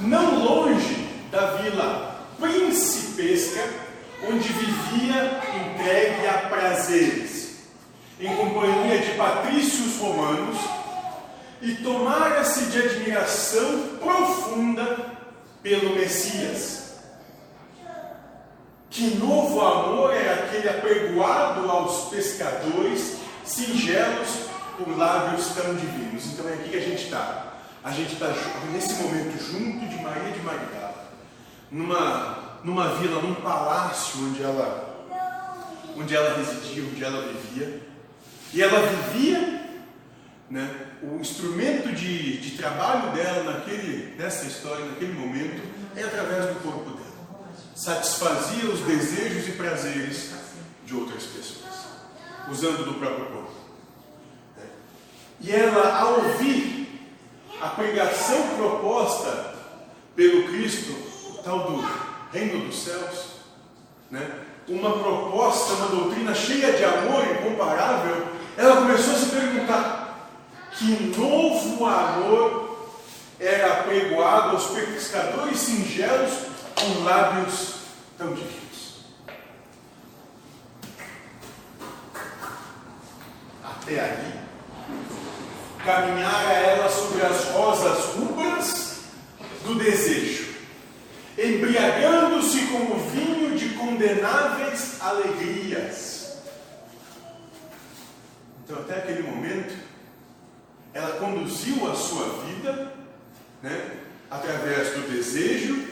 não 0.00 0.44
longe 0.44 1.08
da 1.30 1.56
vila 1.56 2.26
principesca, 2.38 3.62
onde 4.28 4.48
vivia 4.48 5.40
entregue 5.54 6.26
a 6.26 6.48
prazeres, 6.48 7.56
em 8.18 8.34
companhia 8.34 8.98
de 8.98 9.12
patrícios 9.12 9.96
romanos, 9.98 10.58
e 11.62 11.74
tomara-se 11.76 12.66
de 12.66 12.78
admiração 12.78 13.98
profunda 14.00 14.96
pelo 15.62 15.94
Messias, 15.94 16.80
Que 18.88 19.14
novo 19.18 19.60
amor 19.60 20.12
era 20.12 20.46
aquele 20.46 20.68
apregoado 20.68 21.70
aos 21.70 22.08
pescadores, 22.10 23.18
singelos 23.44 24.49
por 24.84 24.96
lábios 24.96 25.46
tão 25.48 25.74
divinos. 25.74 26.26
Então 26.26 26.48
é 26.48 26.54
aqui 26.54 26.70
que 26.70 26.76
a 26.76 26.80
gente 26.80 27.04
está. 27.04 27.54
A 27.82 27.90
gente 27.90 28.12
está 28.12 28.26
nesse 28.72 29.02
momento 29.02 29.38
junto 29.42 29.86
de 29.86 30.02
Maria 30.02 30.32
de 30.32 30.40
Magdala, 30.40 31.12
numa, 31.70 32.60
numa 32.62 32.88
vila, 32.96 33.22
num 33.22 33.34
palácio 33.36 34.20
onde 34.26 34.42
ela, 34.42 35.06
onde 35.96 36.14
ela 36.14 36.36
residia, 36.36 36.84
onde 36.84 37.02
ela 37.02 37.26
vivia. 37.32 37.80
E 38.52 38.62
ela 38.62 38.80
vivia, 38.86 39.62
né, 40.50 40.88
o 41.02 41.16
instrumento 41.20 41.90
de, 41.94 42.38
de 42.38 42.58
trabalho 42.58 43.12
dela 43.12 43.50
naquele, 43.52 44.14
nessa 44.16 44.44
história, 44.46 44.84
naquele 44.84 45.14
momento, 45.14 45.62
é 45.96 46.02
através 46.02 46.46
do 46.46 46.62
corpo 46.62 46.90
dela. 46.90 47.00
Satisfazia 47.74 48.68
os 48.70 48.80
desejos 48.80 49.48
e 49.48 49.52
prazeres 49.52 50.32
de 50.84 50.94
outras 50.94 51.22
pessoas, 51.22 51.86
usando 52.50 52.84
do 52.84 52.94
próprio 52.94 53.26
corpo. 53.26 53.59
E 55.40 55.50
ela, 55.50 55.98
ao 55.98 56.24
ouvir 56.24 56.80
a 57.60 57.68
pregação 57.68 58.56
proposta 58.56 59.54
pelo 60.14 60.48
Cristo, 60.48 60.92
o 61.30 61.42
tal 61.42 61.70
do 61.70 61.88
reino 62.32 62.66
dos 62.66 62.84
céus, 62.84 63.26
né? 64.10 64.28
uma 64.68 64.92
proposta, 64.98 65.74
uma 65.74 65.88
doutrina 65.88 66.34
cheia 66.34 66.72
de 66.72 66.84
amor 66.84 67.26
incomparável, 67.26 68.28
ela 68.56 68.76
começou 68.76 69.14
a 69.14 69.18
se 69.18 69.26
perguntar: 69.26 70.30
que 70.72 71.16
novo 71.16 71.86
amor 71.86 72.90
era 73.38 73.80
apregoado 73.80 74.50
aos 74.50 74.66
pescadores 74.66 75.58
singelos 75.58 76.32
com 76.74 77.04
lábios 77.04 77.74
tão 78.16 78.34
divinos? 78.34 78.60
Até 83.64 84.00
ali, 84.00 84.39
caminhara 85.84 86.52
ela 86.52 86.88
sobre 86.88 87.22
as 87.22 87.44
rosas 87.46 88.14
rubras 88.14 89.00
do 89.64 89.74
desejo, 89.76 90.54
embriagando-se 91.38 92.66
com 92.66 92.92
o 92.92 93.10
vinho 93.10 93.56
de 93.56 93.70
condenáveis 93.70 95.00
alegrias. 95.00 96.38
Então, 98.64 98.78
até 98.78 98.98
aquele 98.98 99.22
momento, 99.22 99.74
ela 100.92 101.18
conduziu 101.18 101.90
a 101.90 101.94
sua 101.94 102.44
vida 102.44 102.92
né, 103.62 103.98
através 104.30 104.90
do 104.94 105.10
desejo 105.10 105.88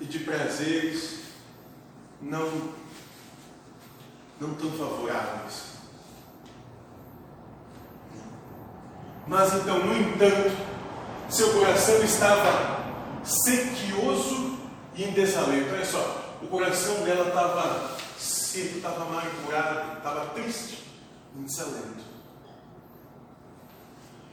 e 0.00 0.04
de 0.04 0.18
prazeres 0.20 1.20
não, 2.20 2.72
não 4.40 4.54
tão 4.54 4.70
favoráveis. 4.72 5.71
Mas 9.26 9.54
então, 9.54 9.78
no 9.78 9.96
entanto, 9.96 10.56
seu 11.28 11.52
coração 11.52 12.02
estava 12.02 12.82
sequioso 13.24 14.58
e 14.94 15.04
em 15.04 15.12
desalento. 15.12 15.72
Olha 15.72 15.84
só, 15.84 16.36
o 16.42 16.46
coração 16.48 16.94
dela 17.04 17.28
estava 17.28 17.96
seco, 18.18 18.76
estava 18.76 19.02
amargurado, 19.04 19.98
estava 19.98 20.26
triste, 20.34 20.84
em 21.36 21.44
desalento. 21.44 22.12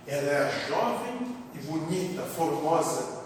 Ela 0.07 0.31
era 0.31 0.67
jovem 0.67 1.35
e 1.53 1.59
bonita, 1.59 2.23
formosa. 2.35 3.19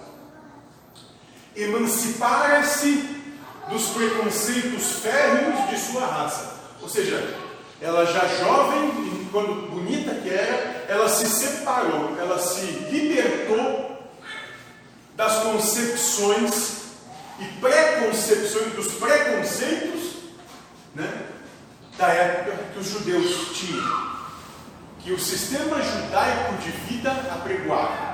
Emancipara-se 1.56 3.22
dos 3.70 3.88
preconceitos 3.90 5.00
férreos 5.00 5.70
de 5.70 5.80
sua 5.80 6.06
raça. 6.06 6.54
Ou 6.82 6.90
seja, 6.90 7.40
ela 7.82 8.06
já 8.06 8.28
jovem, 8.28 9.28
quando 9.32 9.70
bonita 9.70 10.14
que 10.16 10.30
era, 10.30 10.73
ela 10.94 11.10
se 11.10 11.26
separou, 11.26 12.16
ela 12.20 12.38
se 12.38 12.66
libertou 12.92 13.98
das 15.16 15.38
concepções 15.44 16.84
e 17.40 17.46
preconcepções, 17.60 18.74
dos 18.74 18.94
preconceitos 18.94 20.18
né, 20.94 21.12
da 21.98 22.08
época 22.10 22.58
que 22.74 22.80
os 22.80 22.88
judeus 22.88 23.58
tinham, 23.58 24.14
que 25.00 25.12
o 25.12 25.20
sistema 25.20 25.82
judaico 25.82 26.54
de 26.62 26.70
vida 26.88 27.12
apregoava. 27.12 28.14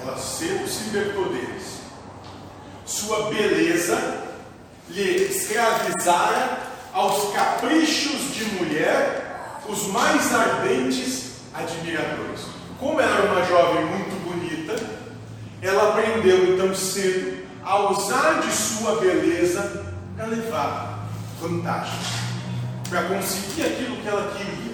Ela 0.00 0.18
se 0.18 0.46
libertou 0.46 1.28
deles. 1.28 1.80
Sua 2.84 3.30
beleza 3.30 4.24
lhe 4.88 5.26
escravizara 5.26 6.58
aos 6.92 7.32
caprichos 7.32 8.34
de 8.34 8.44
mulher 8.56 9.22
os 9.68 9.86
mais 9.86 10.34
ardentes 10.34 11.31
admiradores. 11.54 12.40
Como 12.78 13.00
era 13.00 13.32
uma 13.32 13.44
jovem 13.44 13.84
muito 13.86 14.24
bonita, 14.24 14.74
ela 15.60 15.90
aprendeu 15.90 16.54
então 16.54 16.74
cedo 16.74 17.46
a 17.64 17.90
usar 17.90 18.40
de 18.40 18.52
sua 18.52 18.96
beleza 18.96 19.94
para 20.16 20.26
levar 20.26 21.08
vantagem, 21.40 21.98
para 22.88 23.04
conseguir 23.04 23.62
aquilo 23.62 23.96
que 23.96 24.08
ela 24.08 24.34
queria. 24.36 24.72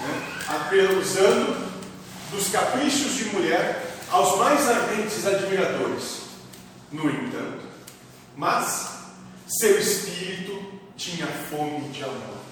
Né? 0.00 0.98
Usando 1.00 1.72
dos 2.30 2.48
caprichos 2.48 3.14
de 3.14 3.24
mulher 3.26 3.94
aos 4.10 4.38
mais 4.38 4.68
ardentes 4.68 5.26
admiradores. 5.26 6.22
No 6.90 7.08
entanto, 7.08 7.62
mas 8.36 8.90
seu 9.46 9.78
espírito 9.78 10.62
tinha 10.96 11.26
fome 11.26 11.88
de 11.88 12.02
amor. 12.04 12.42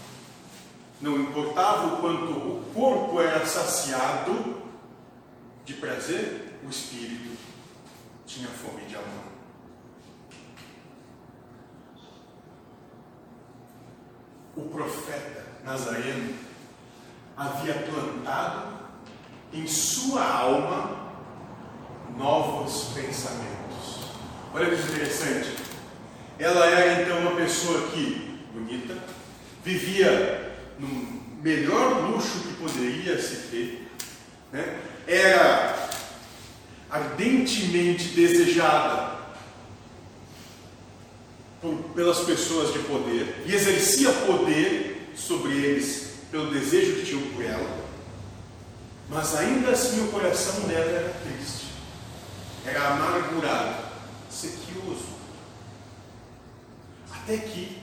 Não 1.00 1.18
importava 1.18 1.94
o 1.94 2.00
quanto 2.00 2.30
o 2.30 2.70
corpo 2.74 3.20
era 3.20 3.46
saciado 3.46 4.60
de 5.64 5.74
prazer, 5.74 6.58
o 6.62 6.68
espírito 6.68 7.38
tinha 8.26 8.48
fome 8.48 8.84
de 8.84 8.96
amor. 8.96 9.30
O 14.56 14.62
profeta 14.68 15.46
Nazareno 15.64 16.34
havia 17.36 17.74
plantado 17.74 18.80
em 19.52 19.66
sua 19.66 20.22
alma 20.22 21.00
novos 22.16 22.92
pensamentos. 22.92 24.10
Olha 24.52 24.66
que 24.66 24.82
interessante. 24.82 25.56
Ela 26.38 26.66
era 26.66 27.02
então 27.02 27.20
uma 27.20 27.36
pessoa 27.36 27.88
que, 27.88 28.44
bonita, 28.52 28.98
vivia 29.64 30.49
no 30.80 31.42
melhor 31.42 32.10
luxo 32.10 32.40
que 32.40 32.54
poderia 32.54 33.20
se 33.20 33.36
ter, 33.48 33.88
né? 34.52 34.80
era 35.06 35.90
ardentemente 36.90 38.08
desejada 38.08 39.20
por, 41.60 41.74
pelas 41.94 42.20
pessoas 42.20 42.72
de 42.72 42.80
poder 42.80 43.44
e 43.46 43.54
exercia 43.54 44.10
poder 44.12 45.12
sobre 45.14 45.52
eles 45.52 46.10
pelo 46.30 46.50
desejo 46.50 47.00
que 47.00 47.06
tinham 47.06 47.22
por 47.32 47.44
ela, 47.44 47.84
mas 49.08 49.34
ainda 49.34 49.70
assim 49.70 50.04
o 50.04 50.12
coração 50.12 50.60
dela 50.68 50.84
era 50.84 51.14
triste, 51.24 51.66
era 52.64 52.92
amargurado, 52.92 53.84
sequioso. 54.30 55.10
Até 57.12 57.38
que 57.38 57.78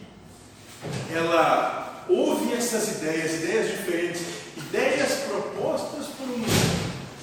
ela 1.12 1.87
ouve 2.10 2.54
essas 2.54 2.90
ideias, 2.90 3.36
ideias 3.36 3.70
diferentes, 3.72 4.22
ideias 4.56 5.12
propostas 5.28 6.08
por 6.08 6.28
um 6.28 6.44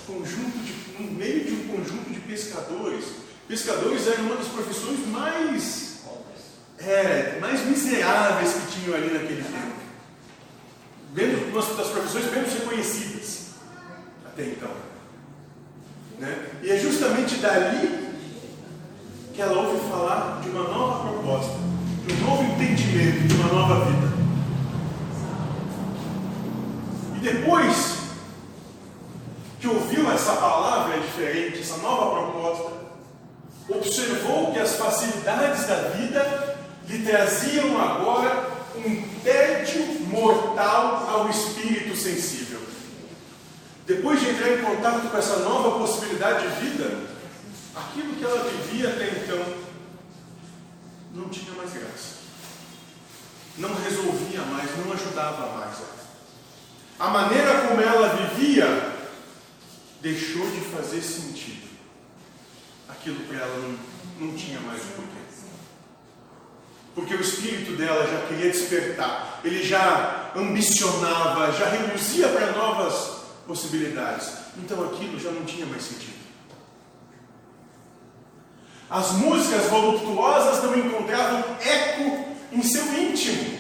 conjunto 0.07 0.59
de, 0.59 1.03
no 1.03 1.13
meio 1.13 1.45
de 1.45 1.53
um 1.53 1.69
conjunto 1.69 2.11
de 2.11 2.21
pescadores. 2.21 3.05
Pescadores 3.49 4.07
eram 4.07 4.25
uma 4.25 4.37
das 4.37 4.49
profissões 4.49 5.07
mais, 5.09 6.01
é, 6.79 7.39
mais 7.41 7.65
miseráveis 7.67 8.53
que 8.53 8.81
tinham 8.81 8.97
ali 8.97 9.13
naquele 9.13 9.43
tempo. 9.43 9.75
Menos, 11.15 11.43
uma 11.49 11.77
das 11.77 11.89
profissões 11.89 12.31
menos 12.33 12.53
reconhecidas 12.53 13.45
até 14.27 14.47
então. 14.47 14.71
Né? 16.19 16.47
E 16.63 16.71
é 16.71 16.79
justamente 16.79 17.37
dali 17.37 18.15
que 19.33 19.41
ela 19.41 19.63
ouve 19.63 19.89
falar 19.89 20.41
de 20.43 20.49
uma 20.49 20.65
nova 20.65 21.09
proposta 21.09 21.55
de 22.07 22.13
um 22.15 22.27
novo 22.27 22.43
entendimento, 22.43 23.27
de 23.27 23.35
uma 23.35 23.49
nova 23.49 23.85
vida. 23.87 24.13
E 27.14 27.14
depois 27.25 27.95
que 29.59 29.67
ouviu 29.67 30.13
essa 30.13 30.35
palavra 30.35 31.01
diferente, 31.01 31.61
essa 31.61 31.79
nova 31.79 32.21
proposta, 32.21 32.73
observou 33.71 34.53
que 34.53 34.59
as 34.59 34.77
facilidades 34.77 35.67
da 35.67 35.89
vida 35.89 36.59
lhe 36.87 37.03
traziam 37.03 37.81
agora 37.81 38.53
um 38.77 39.09
tédio 39.23 39.83
mortal 40.09 41.09
ao 41.09 41.31
espírito 41.31 41.97
sensível. 41.97 42.61
Depois 43.87 44.21
de 44.21 44.29
entrar 44.29 44.51
em 44.51 44.63
contato 44.63 45.11
com 45.11 45.17
essa 45.17 45.39
nova 45.39 45.79
possibilidade 45.79 46.47
de 46.47 46.67
vida, 46.67 47.07
aquilo 47.75 48.17
que 48.17 48.25
ela 48.25 48.51
vivia 48.51 48.91
até 48.91 49.09
então 49.09 49.43
não 51.15 51.31
tinha 51.31 51.53
mais 51.55 51.73
graça. 51.73 52.17
Não 53.57 53.75
resolvia 53.75 54.43
mais, 54.43 54.69
não 54.77 54.93
ajudava 54.93 55.59
mais. 55.59 56.04
A 56.99 57.09
maneira 57.09 57.67
como 57.69 57.81
ela 57.81 58.09
vivia 58.17 58.67
deixou 60.01 60.49
de 60.51 60.61
fazer 60.61 61.03
sentido. 61.03 61.69
Aquilo 62.89 63.21
para 63.27 63.39
ela 63.39 63.59
não, 63.59 64.27
não 64.27 64.37
tinha 64.37 64.61
mais 64.61 64.83
o 64.83 64.87
porquê. 64.87 65.15
Porque 66.95 67.15
o 67.15 67.21
espírito 67.21 67.73
dela 67.73 68.07
já 68.07 68.27
queria 68.29 68.51
despertar, 68.53 69.41
ele 69.43 69.65
já 69.65 70.31
ambicionava, 70.37 71.51
já 71.53 71.69
reluzia 71.69 72.29
para 72.29 72.53
novas 72.53 73.25
possibilidades. 73.47 74.31
Então 74.57 74.85
aquilo 74.85 75.19
já 75.19 75.31
não 75.33 75.45
tinha 75.45 75.67
mais 75.67 75.83
sentido. 75.83 76.15
As 78.89 79.11
músicas 79.13 79.65
voluptuosas 79.69 80.63
não 80.63 80.79
encontravam 80.79 81.57
eco 81.61 82.29
em 82.53 82.63
seu 82.63 82.85
íntimo. 82.95 83.59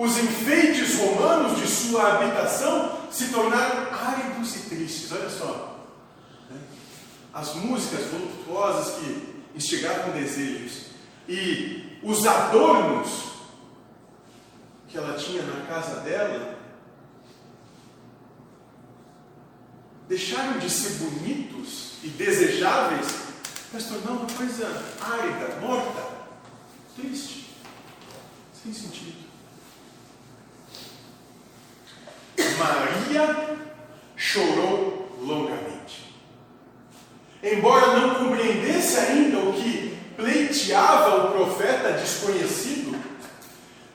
Os 0.00 0.16
enfeites 0.16 0.98
romanos 0.98 1.60
de 1.60 1.66
sua 1.66 2.14
habitação 2.14 2.98
se 3.10 3.28
tornaram 3.28 3.92
áridos 3.92 4.56
e 4.56 4.60
tristes. 4.60 5.12
Olha 5.12 5.28
só. 5.28 5.78
Né? 6.48 6.58
As 7.34 7.54
músicas 7.56 8.06
voluptuosas 8.06 8.94
que 8.94 9.44
instigavam 9.54 10.12
desejos 10.12 10.86
e 11.28 11.98
os 12.02 12.26
adornos 12.26 13.10
que 14.88 14.96
ela 14.96 15.18
tinha 15.18 15.42
na 15.42 15.66
casa 15.66 16.00
dela 16.00 16.58
deixaram 20.08 20.58
de 20.58 20.70
ser 20.70 20.94
bonitos 20.94 21.96
e 22.02 22.08
desejáveis 22.08 23.06
para 23.70 23.78
se 23.78 23.88
tornar 23.90 24.12
uma 24.12 24.30
coisa 24.30 24.66
árida, 24.98 25.60
morta, 25.60 26.08
triste, 26.96 27.54
sem 28.54 28.72
sentido. 28.72 29.30
Maria 32.60 33.58
chorou 34.30 35.08
longamente. 35.20 36.14
Embora 37.42 37.98
não 37.98 38.14
compreendesse 38.14 38.98
ainda 38.98 39.38
o 39.38 39.52
que 39.52 39.98
pleiteava 40.16 41.24
o 41.24 41.32
profeta 41.32 41.92
desconhecido, 41.92 42.96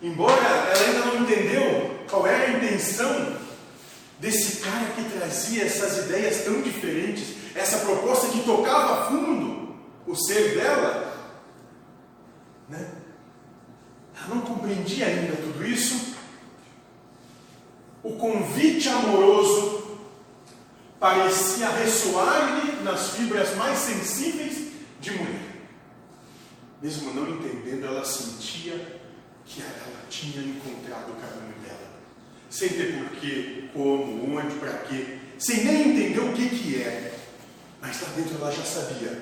embora 0.02 0.42
ela 0.42 0.74
ainda 0.74 1.06
não 1.06 1.22
entendeu 1.22 2.00
qual 2.10 2.28
era 2.28 2.46
a 2.46 2.58
intenção 2.58 3.38
desse 4.20 4.62
cara 4.62 4.88
que 4.96 5.18
trazia 5.18 5.64
essas 5.64 6.06
ideias 6.06 6.44
tão 6.44 6.62
diferentes, 6.62 7.36
essa 7.56 7.86
proposta 7.86 8.28
que 8.28 8.44
tocava 8.44 9.08
fundo 9.10 9.76
o 10.06 10.16
ser 10.16 10.56
dela, 10.56 11.16
né? 12.68 12.90
Ela 14.18 14.36
não 14.36 14.42
compreendia 14.42 15.06
ainda 15.06 15.36
tudo 15.36 15.66
isso. 15.66 16.16
O 18.02 18.16
convite 18.16 18.88
amoroso 18.90 19.75
parecia 21.00 21.70
ressoar-lhe 21.70 22.84
nas 22.84 23.12
fibras 23.12 23.56
mais 23.56 23.78
sensíveis 23.78 24.72
de 25.00 25.12
mulher. 25.12 25.56
Mesmo 26.82 27.14
não 27.14 27.30
entendendo, 27.30 27.86
ela 27.86 28.04
sentia 28.04 29.02
que 29.46 29.62
ela 29.62 30.06
tinha 30.10 30.44
encontrado 30.44 31.12
o 31.12 31.16
caminho 31.16 31.56
dela. 31.64 31.94
Sem 32.50 32.70
ter 32.70 32.98
porquê, 32.98 33.70
como, 33.74 34.38
onde, 34.38 34.56
para 34.56 34.74
quê. 34.80 35.18
Sem 35.38 35.64
nem 35.64 35.90
entender 35.90 36.20
o 36.20 36.34
que, 36.34 36.50
que 36.50 36.82
é. 36.82 37.14
Mas 37.82 38.02
lá 38.02 38.10
dentro 38.16 38.36
ela 38.36 38.52
já 38.52 38.64
sabia. 38.64 39.22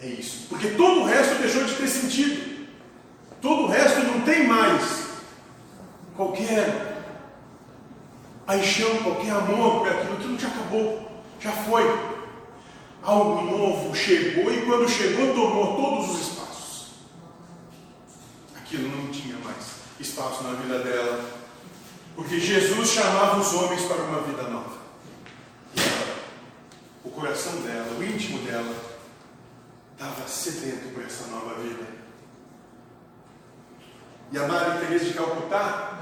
É 0.00 0.06
isso. 0.06 0.46
Porque 0.48 0.70
todo 0.70 1.00
o 1.00 1.04
resto 1.04 1.40
deixou 1.40 1.64
de 1.64 1.74
ter 1.74 1.86
sentido. 1.86 2.66
Todo 3.40 3.64
o 3.64 3.68
resto 3.68 4.00
não 4.00 4.20
tem 4.22 4.46
mais 4.46 5.02
qualquer 6.16 6.91
paixão, 8.46 9.02
qualquer 9.02 9.32
amor 9.32 9.80
por 9.80 9.88
aquilo. 9.88 10.14
Aquilo 10.14 10.38
já 10.38 10.48
acabou. 10.48 11.10
Já 11.40 11.52
foi. 11.52 12.12
Algo 13.02 13.42
novo 13.42 13.94
chegou 13.94 14.52
e 14.52 14.62
quando 14.62 14.88
chegou 14.88 15.34
tomou 15.34 15.76
todos 15.76 16.10
os 16.10 16.20
espaços 16.20 16.42
aquilo 18.72 18.88
não 18.88 19.10
tinha 19.10 19.36
mais 19.38 19.82
espaço 20.00 20.42
na 20.44 20.54
vida 20.54 20.78
dela. 20.78 21.30
Porque 22.16 22.40
Jesus 22.40 22.88
chamava 22.88 23.38
os 23.38 23.52
homens 23.52 23.82
para 23.82 24.02
uma 24.02 24.22
vida 24.22 24.42
nova. 24.44 24.78
E 25.76 25.80
ela, 25.80 26.16
o 27.04 27.10
coração 27.10 27.60
dela, 27.62 27.94
o 27.98 28.02
íntimo 28.02 28.38
dela, 28.46 28.74
estava 29.92 30.26
sedento 30.26 30.88
por 30.94 31.04
essa 31.04 31.26
nova 31.26 31.54
vida. 31.60 31.86
E 34.30 34.38
a 34.38 34.48
Maria 34.48 34.80
Teresa 34.80 35.04
de 35.04 35.14
Calcutá, 35.14 35.98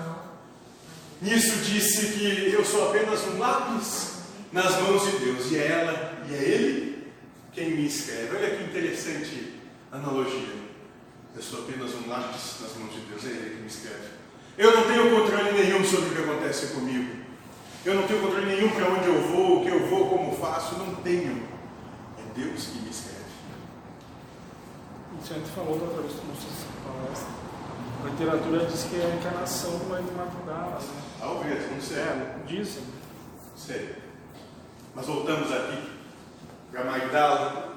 nisso 1.21 1.57
disse 1.65 2.19
que 2.19 2.53
eu 2.53 2.65
sou 2.65 2.89
apenas 2.89 3.23
um 3.27 3.39
lápis 3.39 4.21
nas 4.53 4.81
mãos 4.81 5.03
de 5.05 5.19
Deus. 5.19 5.51
E 5.51 5.59
é 5.59 5.67
ela 5.67 6.25
e 6.29 6.35
é 6.35 6.39
Ele 6.39 7.13
quem 7.53 7.71
me 7.71 7.87
escreve. 7.87 8.37
Olha 8.37 8.57
que 8.57 8.65
interessante 8.65 9.55
analogia. 9.93 10.61
Eu 11.35 11.43
sou 11.43 11.61
apenas 11.61 11.95
um 11.95 12.09
lápis 12.09 12.61
nas 12.61 12.77
mãos 12.77 12.93
de 12.93 13.01
Deus, 13.01 13.25
é 13.25 13.29
Ele 13.29 13.57
que 13.57 13.61
me 13.63 13.67
escreve. 13.67 14.21
Eu 14.59 14.77
não 14.77 14.87
tenho 14.87 15.11
controle 15.11 15.53
nenhum 15.53 15.85
sobre 15.85 16.11
o 16.11 16.13
que 16.13 16.23
acontece 16.23 16.67
comigo. 16.75 17.21
Eu 17.85 17.95
não 17.95 18.03
tenho 18.07 18.21
controle 18.21 18.47
nenhum 18.47 18.69
para 18.71 18.91
onde 18.91 19.07
eu 19.07 19.21
vou, 19.23 19.61
o 19.61 19.65
que 19.65 19.71
eu 19.71 19.89
vou, 19.89 20.11
como 20.11 20.37
faço. 20.37 20.77
Não 20.77 20.95
tenho. 20.97 21.49
É 22.19 22.39
Deus 22.39 22.65
que 22.65 22.79
me 22.79 22.91
escreve. 22.91 23.21
Isso 25.23 25.33
a 25.33 25.37
gente 25.37 25.51
falou 25.51 25.79
da 25.79 25.87
palestra. 25.87 26.21
A 28.03 28.09
literatura 28.09 28.67
diz 28.67 28.85
que 28.85 28.97
é 28.97 29.05
a 29.05 29.17
encarnação 29.17 29.79
Maria 29.89 30.07
de 30.07 30.13
Madrugada. 30.13 30.79
Né? 30.79 31.10
Talvez, 31.21 31.71
não 31.71 31.81
sei. 31.81 31.99
É, 31.99 32.37
dizem. 32.47 32.83
Não 32.83 33.59
sei. 33.59 33.95
Mas 34.95 35.07
voltamos 35.07 35.53
aqui 35.53 35.91
para 36.73 36.85
Magdala 36.85 37.71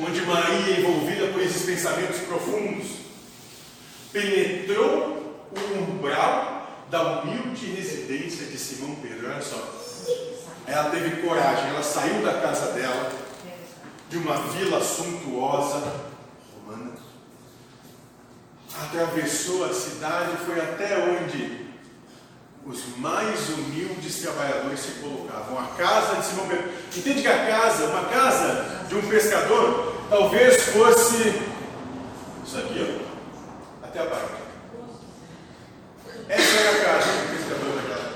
onde 0.00 0.20
Maria, 0.22 0.80
envolvida 0.80 1.28
por 1.28 1.40
esses 1.40 1.62
pensamentos 1.62 2.20
profundos, 2.20 2.86
penetrou 4.12 5.46
o 5.50 5.78
umbral 5.78 6.84
da 6.90 7.20
humilde 7.20 7.66
residência 7.66 8.46
de 8.46 8.58
Simão 8.58 8.96
Pedro. 8.96 9.28
Olha 9.28 9.42
só. 9.42 9.82
Ela 10.66 10.90
teve 10.90 11.22
coragem, 11.22 11.68
ela 11.68 11.82
saiu 11.82 12.22
da 12.22 12.40
casa 12.40 12.72
dela, 12.72 13.12
de 14.08 14.16
uma 14.16 14.36
vila 14.36 14.82
suntuosa 14.82 15.92
romana, 16.54 16.92
atravessou 18.82 19.66
a 19.66 19.72
cidade, 19.74 20.38
foi 20.44 20.58
até 20.60 20.98
onde 20.98 21.63
os 22.66 22.96
mais 22.96 23.50
humildes 23.50 24.20
trabalhadores 24.22 24.80
se 24.80 24.92
colocavam. 24.92 25.58
A 25.58 25.66
casa 25.76 26.16
de 26.16 26.26
Simão 26.26 26.48
Pedro. 26.48 26.70
Entende 26.96 27.22
que 27.22 27.28
a 27.28 27.46
casa, 27.46 27.84
uma 27.86 28.04
casa 28.08 28.86
de 28.88 28.94
um 28.94 29.08
pescador, 29.08 30.02
talvez 30.08 30.62
fosse 30.68 31.42
isso 32.44 32.58
aqui, 32.58 33.00
ó, 33.82 33.86
até 33.86 34.00
a 34.00 34.06
barca. 34.06 34.44
Essa 36.28 36.60
era 36.60 36.70
a 36.70 36.84
casa 36.84 37.12
do 37.12 37.36
pescador 37.36 37.76
daquela. 37.76 38.14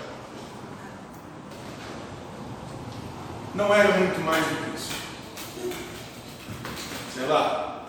Não 3.55 3.75
era 3.75 3.99
muito 3.99 4.21
mais 4.21 4.45
do 4.47 4.57
que 4.57 4.77
isso. 4.77 4.93
Sei 7.15 7.27
lá, 7.27 7.87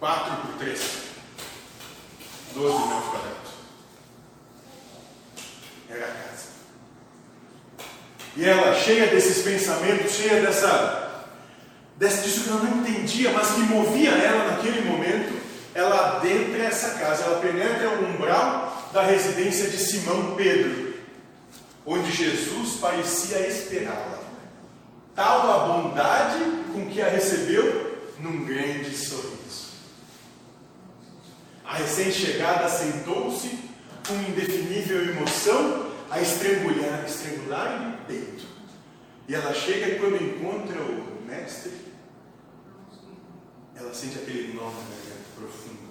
4 0.00 0.36
por 0.36 0.58
3. 0.58 1.00
12 2.52 2.78
metros 2.88 3.04
quadrados 3.10 3.49
era 5.92 6.04
a 6.04 6.08
casa. 6.08 6.50
E 8.36 8.44
ela, 8.44 8.74
cheia 8.74 9.08
desses 9.08 9.42
pensamentos, 9.42 10.12
cheia 10.12 10.40
dessa, 10.40 11.24
dessa 11.96 12.22
disso 12.22 12.44
que 12.44 12.50
ela 12.50 12.62
não 12.62 12.78
entendia, 12.78 13.32
mas 13.32 13.50
que 13.50 13.60
movia 13.60 14.10
ela 14.10 14.52
naquele 14.52 14.88
momento, 14.88 15.40
ela 15.74 16.16
adentra 16.16 16.62
essa 16.62 16.98
casa, 16.98 17.24
ela 17.24 17.40
penetra 17.40 17.90
o 17.90 18.04
umbral 18.06 18.90
da 18.92 19.02
residência 19.02 19.68
de 19.68 19.78
Simão 19.78 20.34
Pedro, 20.36 20.94
onde 21.84 22.10
Jesus 22.12 22.78
parecia 22.80 23.46
esperá-la. 23.46 24.20
Tal 25.14 25.50
a 25.50 25.66
bondade 25.66 26.38
com 26.72 26.88
que 26.88 27.02
a 27.02 27.08
recebeu 27.08 27.98
num 28.18 28.44
grande 28.44 28.96
sorriso. 28.96 29.70
A 31.64 31.74
recém-chegada 31.74 32.68
sentou-se 32.68 33.69
com 34.10 34.16
indefinível 34.28 35.10
emoção 35.10 35.92
a 36.10 36.20
estrangular, 36.20 37.04
estrangular 37.06 37.94
o 37.94 38.06
peito. 38.06 38.44
E 39.28 39.34
ela 39.34 39.54
chega 39.54 39.86
e 39.86 39.98
quando 40.00 40.16
encontra 40.16 40.82
o 40.82 41.22
mestre, 41.24 41.72
ela 43.76 43.94
sente 43.94 44.18
aquele 44.18 44.52
nó 44.52 44.72
profundo, 45.36 45.90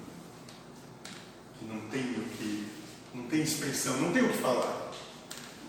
que 1.58 1.66
não 1.66 1.80
tem 1.90 2.02
o 2.02 2.26
que, 2.38 2.68
não 3.14 3.24
tem 3.28 3.42
expressão, 3.42 3.96
não 3.98 4.12
tem 4.12 4.24
o 4.24 4.30
que 4.30 4.38
falar. 4.40 4.92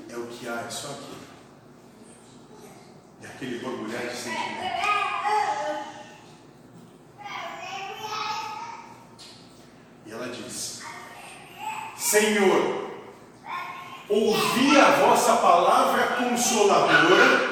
É 0.08 0.16
o 0.16 0.26
que 0.26 0.48
há, 0.48 0.64
é 0.66 0.70
só 0.70 0.90
aquilo. 0.90 1.30
É 3.22 3.26
aquele 3.26 3.60
borbulhar 3.60 4.08
de 4.08 4.16
sentimento. 4.16 4.80
Senhor, 12.00 12.90
ouvi 14.08 14.74
a 14.78 14.90
vossa 14.92 15.34
palavra 15.34 16.02
consoladora 16.16 17.50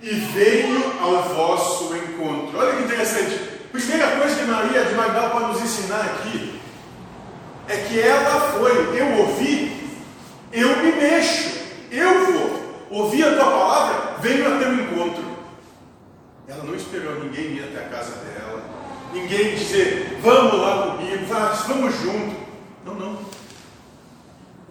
e 0.00 0.08
venho 0.08 0.94
ao 1.02 1.22
vosso 1.24 1.94
encontro. 1.94 2.58
Olha 2.58 2.76
que 2.76 2.84
interessante. 2.84 3.38
Primeira 3.70 4.16
coisa 4.16 4.36
que 4.36 4.44
Maria 4.44 4.86
de 4.86 4.94
Magdala 4.94 5.28
pode 5.28 5.52
nos 5.52 5.60
ensinar 5.60 6.00
aqui 6.00 6.58
é 7.68 7.76
que 7.76 8.00
ela 8.00 8.40
foi, 8.52 8.98
eu 8.98 9.18
ouvi, 9.18 9.86
eu 10.50 10.78
me 10.78 10.92
mexo, 10.92 11.60
eu 11.90 12.24
vou. 12.24 12.58
Ouvi 12.90 13.22
a 13.22 13.34
tua 13.34 13.50
palavra, 13.50 14.14
venho 14.22 14.46
a 14.46 14.58
teu 14.58 14.72
encontro. 14.72 15.24
Ela 16.48 16.64
não 16.64 16.74
esperou 16.74 17.22
ninguém 17.22 17.56
ir 17.56 17.64
até 17.64 17.84
a 17.84 17.88
casa 17.90 18.12
dela, 18.12 18.62
ninguém 19.12 19.56
dizer, 19.56 20.18
vamos 20.22 20.58
lá 20.58 20.96
comigo, 20.96 21.26
vamos 21.26 21.94
junto. 22.00 22.34
Não, 22.86 22.94
não. 22.94 23.37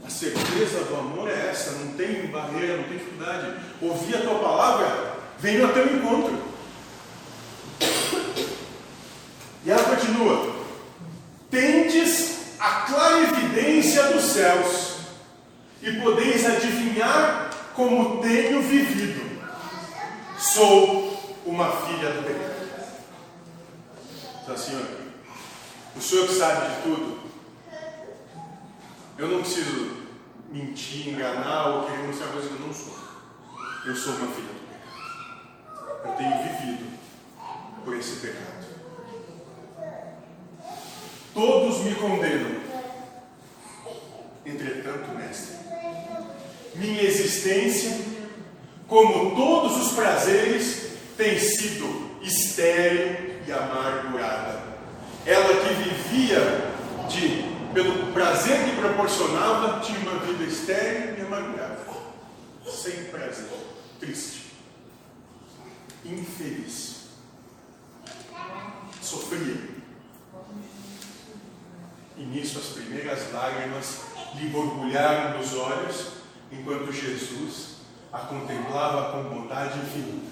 A 0.08 0.10
certeza 0.10 0.86
do 0.86 0.96
amor 0.96 1.30
é 1.30 1.50
essa, 1.50 1.72
não 1.72 1.91
tem 1.91 2.28
barreira, 2.28 2.78
não 2.78 2.86
tem 2.86 2.98
dificuldade. 2.98 3.58
Ouvir 3.82 4.15
a 4.15 4.22
tua 4.22 4.39
palavra, 4.39 5.17
venho 5.38 5.65
a 5.65 5.74
teu 5.74 5.86
encontro. 5.86 6.41
E 9.65 9.70
ela 9.70 9.84
continua: 9.84 10.56
Tendes 11.52 12.38
a 12.58 12.70
clarividência 12.84 14.04
dos 14.13 14.24
céus, 14.24 14.96
e 15.82 15.91
podeis 16.00 16.46
adivinhar 16.46 17.50
como 17.76 18.22
tenho 18.22 18.62
vivido. 18.62 19.41
Sou 20.39 21.36
uma 21.46 21.70
filha 21.82 22.12
do 22.12 22.24
pecado. 22.24 22.56
Então, 24.41 24.58
Senhor, 24.58 24.88
o 25.98 26.02
Senhor 26.02 26.28
que 26.28 26.34
sabe 26.34 26.76
de 26.76 26.82
tudo, 26.84 27.20
eu 29.17 29.28
não 29.28 29.41
preciso 29.41 29.96
mentir, 30.51 31.10
enganar 31.10 31.67
ou 31.69 31.86
querer 31.86 32.07
mostrar 32.07 32.27
coisa 32.27 32.47
que 32.47 32.53
eu 32.53 32.67
não 32.67 32.73
sou. 32.73 32.95
Eu 33.86 33.95
sou 33.95 34.13
uma 34.15 34.27
filha 34.27 34.47
do 34.47 34.67
pecado. 34.67 36.05
Eu 36.05 36.12
tenho 36.13 36.43
vivido 36.43 36.97
por 37.83 37.95
esse 37.95 38.17
pecado. 38.17 38.65
Todos 41.33 41.79
me 41.83 41.95
condenam. 41.95 42.67
Entretanto, 44.45 45.13
mestre, 45.15 45.57
minha 46.75 47.01
existência, 47.01 47.99
como 48.88 49.36
todos 49.36 49.86
os 49.86 49.93
prazeres, 49.93 50.93
tem 51.17 51.38
sido 51.38 52.17
estéril 52.21 53.41
e 53.45 53.51
amargurada. 53.51 54.63
Ela 55.25 55.53
que 55.55 55.73
vivia 55.73 56.39
de, 57.10 57.46
pelo 57.78 58.12
prazer 58.12 58.66
que 58.66 58.76
proporcionava, 58.82 59.80
tinha 59.82 60.00
uma 60.00 60.18
vida 60.18 60.46
estéril 60.46 61.16
e 61.16 61.22
amargurada. 61.22 61.78
Sem 62.68 63.04
prazer, 63.04 63.52
triste, 64.00 64.54
infeliz. 66.04 67.10
Sofria. 69.00 69.78
E 72.18 72.24
nisso 72.24 72.58
as 72.58 72.66
primeiras 72.66 73.32
lágrimas 73.32 74.02
lhe 74.34 74.50
borbulharam 74.50 75.38
nos 75.38 75.54
olhos, 75.54 76.13
enquanto 76.52 76.92
Jesus 76.92 77.76
a 78.12 78.20
contemplava 78.22 79.12
com 79.12 79.30
bondade 79.30 79.78
infinita. 79.78 80.32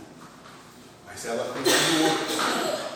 Mas 1.06 1.24
ela 1.26 1.54
continuou. 1.54 2.95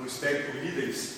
Não 0.00 0.06
espere 0.06 0.44
por 0.44 0.54
líderes. 0.54 1.16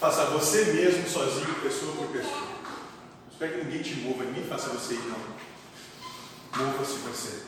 Faça 0.00 0.24
você 0.24 0.64
mesmo 0.64 1.08
sozinho, 1.08 1.54
pessoa 1.62 1.94
por 1.94 2.08
pessoa. 2.08 2.40
Não 2.40 3.30
espere 3.30 3.52
que 3.52 3.64
ninguém 3.64 3.80
te 3.80 3.94
mova, 4.00 4.24
ninguém 4.24 4.44
faça 4.44 4.70
você 4.70 4.94
ir, 4.94 5.04
não. 5.04 6.64
Mova-se 6.66 6.98
você. 6.98 7.42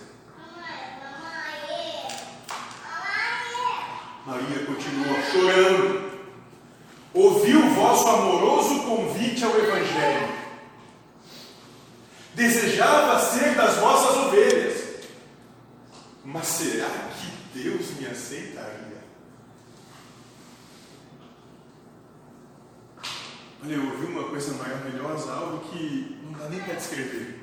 Maria 4.25 4.65
continua 4.65 5.23
chorando. 5.33 6.21
Ouviu 7.13 7.67
o 7.67 7.75
vosso 7.75 8.07
amoroso 8.07 8.85
convite 8.85 9.45
ao 9.45 9.59
Evangelho. 9.59 10.37
Desejava 12.35 13.19
ser 13.19 13.57
das 13.57 13.75
vossas 13.79 14.17
ovelhas. 14.19 14.85
Mas 16.25 16.47
será 16.47 16.89
que 17.19 17.59
Deus 17.59 17.91
me 17.99 18.07
aceitaria? 18.07 18.87
Olha, 23.67 23.75
eu 23.75 23.85
ouvi 23.85 24.07
uma 24.07 24.29
coisa 24.29 24.55
maravilhosa, 24.55 25.33
algo 25.33 25.69
que 25.69 26.21
não 26.23 26.39
dá 26.39 26.49
nem 26.49 26.61
para 26.61 26.75
descrever. 26.75 27.41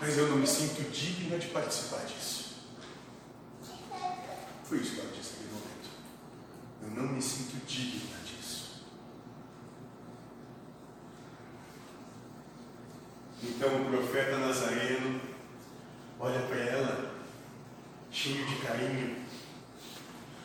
Mas 0.00 0.16
eu 0.16 0.28
não 0.28 0.36
me 0.36 0.46
sinto 0.46 0.88
digna 0.88 1.36
de 1.36 1.48
participar 1.48 2.04
disso. 2.06 2.68
Foi 4.62 4.78
isso 4.78 4.94
que 4.94 5.00
ela 5.00 5.10
disse 5.10 5.32
naquele 5.32 5.50
momento. 5.50 5.90
Eu 6.82 6.90
não 6.90 7.12
me 7.12 7.20
sinto 7.20 7.66
digna 7.66 8.16
disso. 8.24 8.84
Então 13.42 13.82
o 13.82 13.90
profeta 13.90 14.38
Nazareno 14.38 15.20
olha 16.20 16.40
para 16.42 16.56
ela, 16.56 17.14
cheio 18.12 18.46
de 18.46 18.56
carinho, 18.58 19.24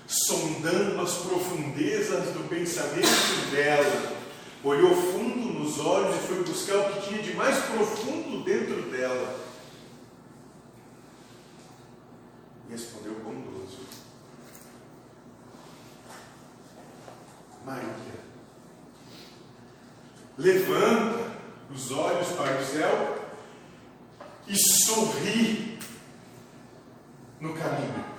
sondando 0.09 0.99
as 1.01 1.13
profundezas 1.17 2.33
do 2.33 2.49
pensamento 2.49 3.51
dela, 3.51 4.17
olhou 4.63 4.95
fundo 4.95 5.53
nos 5.53 5.79
olhos 5.79 6.15
e 6.15 6.27
foi 6.27 6.43
buscar 6.43 6.77
o 6.77 6.93
que 6.93 7.07
tinha 7.07 7.21
de 7.21 7.33
mais 7.35 7.57
profundo 7.65 8.43
dentro 8.43 8.81
dela. 8.89 9.39
E 12.67 12.71
respondeu 12.71 13.13
bondoso. 13.23 13.81
Maria, 17.63 17.93
levanta 20.39 21.31
os 21.71 21.91
olhos 21.91 22.29
para 22.29 22.59
o 22.59 22.65
céu 22.65 23.29
e 24.47 24.57
sorri 24.57 25.77
no 27.39 27.53
caminho. 27.53 28.09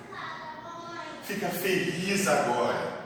Fica 1.31 1.49
feliz 1.49 2.27
agora, 2.27 3.05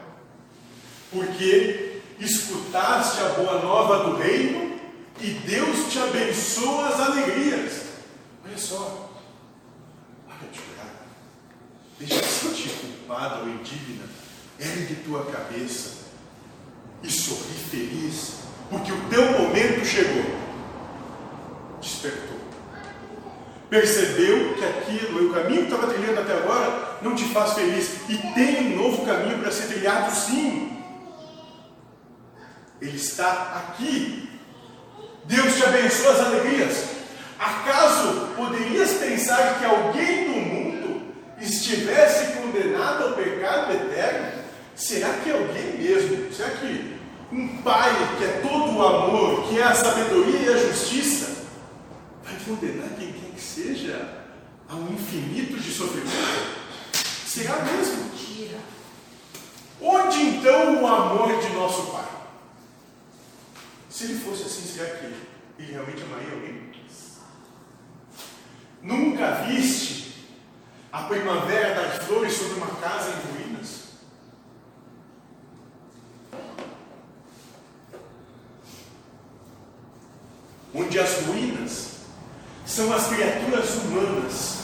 porque 1.11 2.01
escutaste 2.19 3.21
a 3.21 3.29
boa 3.29 3.61
nova 3.61 4.09
do 4.09 4.15
reino 4.15 4.79
e 5.21 5.29
Deus 5.45 5.91
te 5.91 5.99
abençoa 5.99 6.87
as 6.87 6.99
alegrias. 7.01 7.83
Olha 8.43 8.57
só, 8.57 9.11
para 10.27 10.47
de 10.47 10.57
chorar, 10.57 11.05
deixa 11.99 12.19
de 12.19 12.27
sentir 12.27 12.69
culpada 12.79 13.41
ou 13.41 13.49
indigna, 13.49 14.05
ergue 14.59 14.95
tua 15.05 15.23
cabeça 15.25 16.05
e 17.03 17.11
sorri 17.11 17.53
feliz, 17.69 18.37
porque 18.71 18.91
o 18.91 19.07
teu 19.07 19.39
momento 19.39 19.85
chegou. 19.85 20.25
Despertou. 21.79 22.35
Percebeu 23.69 24.53
que 24.55 24.63
aquilo, 24.63 25.29
o 25.29 25.33
caminho 25.33 25.65
que 25.65 25.73
estava 25.73 25.91
trilhando 25.91 26.21
até 26.21 26.33
agora, 26.33 26.97
não 27.01 27.15
te 27.15 27.25
faz 27.25 27.53
feliz. 27.53 27.97
E 28.07 28.17
tem 28.33 28.73
um 28.73 28.83
novo 28.83 29.05
caminho 29.05 29.39
para 29.39 29.51
ser 29.51 29.67
trilhado, 29.67 30.15
sim. 30.15 30.83
Ele 32.81 32.97
está 32.97 33.67
aqui. 33.69 34.29
Deus 35.25 35.55
te 35.55 35.63
abençoa 35.63 36.11
as 36.11 36.19
alegrias. 36.19 36.85
Acaso 37.39 38.29
poderias 38.35 38.93
pensar 38.93 39.59
que 39.59 39.65
alguém 39.65 40.29
no 40.29 40.41
mundo 40.41 41.13
estivesse 41.39 42.33
condenado 42.33 43.03
ao 43.03 43.13
pecado 43.13 43.73
eterno? 43.73 44.43
Será 44.75 45.09
que 45.23 45.31
alguém 45.31 45.77
mesmo? 45.77 46.33
Será 46.33 46.49
que 46.51 46.95
um 47.31 47.61
pai 47.61 47.91
que 48.17 48.23
é 48.23 48.41
todo 48.41 48.77
o 48.77 48.85
amor, 48.85 49.47
que 49.47 49.59
é 49.59 49.63
a 49.63 49.73
sabedoria 49.73 50.39
e 50.39 50.53
a 50.53 50.57
justiça, 50.57 51.45
vai 52.23 52.35
condenar 52.45 52.89
quem 52.97 53.11
quer 53.11 53.31
que 53.35 53.41
seja 53.41 54.25
a 54.69 54.75
um 54.75 54.93
infinito 54.93 55.57
de 55.57 55.71
sofrimento? 55.71 56.65
Será 57.25 57.57
mesmo? 57.63 58.05
Mentira. 58.05 58.57
Onde 59.81 60.21
então 60.21 60.81
o 60.81 60.87
amor 60.87 61.41
de 61.41 61.49
nosso 61.49 61.83
pai? 61.91 62.14
Se 63.95 64.03
ele 64.03 64.19
fosse 64.19 64.43
assim, 64.43 64.67
será 64.67 64.93
que 64.97 65.05
ele 65.05 65.71
realmente 65.71 66.03
amaria 66.03 66.33
alguém? 66.33 66.69
Nunca 68.81 69.35
viste 69.45 70.35
a 70.91 71.03
primavera 71.03 71.75
das 71.75 72.03
flores 72.03 72.33
sobre 72.33 72.55
uma 72.55 72.75
casa 72.75 73.11
em 73.11 73.31
ruínas? 73.31 73.83
Onde 80.73 80.99
as 80.99 81.21
ruínas 81.21 81.99
são 82.65 82.93
as 82.93 83.07
criaturas 83.07 83.75
humanas 83.75 84.57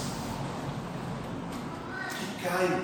que 2.20 2.44
caem. 2.44 2.84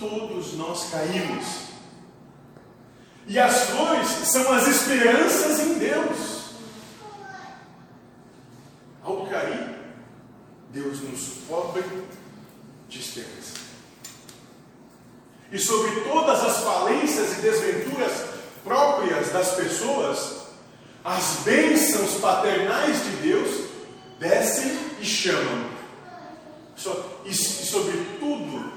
Todos 0.00 0.54
nós 0.54 0.90
caímos. 0.90 1.69
E 3.30 3.38
as 3.38 3.70
flores 3.70 4.08
são 4.24 4.52
as 4.52 4.66
esperanças 4.66 5.60
em 5.60 5.74
Deus. 5.74 6.50
Ao 9.04 9.24
cair, 9.28 9.78
Deus 10.72 11.00
nos 11.00 11.34
cobre 11.48 11.84
de 12.88 12.98
esperança. 12.98 13.60
E 15.52 15.60
sobre 15.60 16.00
todas 16.00 16.42
as 16.42 16.56
falências 16.64 17.38
e 17.38 17.42
desventuras 17.42 18.12
próprias 18.64 19.28
das 19.28 19.54
pessoas, 19.54 20.48
as 21.04 21.44
bênçãos 21.44 22.14
paternais 22.20 23.00
de 23.04 23.10
Deus 23.28 23.70
descem 24.18 24.76
e 25.00 25.06
chamam. 25.06 25.70
E 27.24 27.32
sobre 27.32 27.96
tudo 28.18 28.72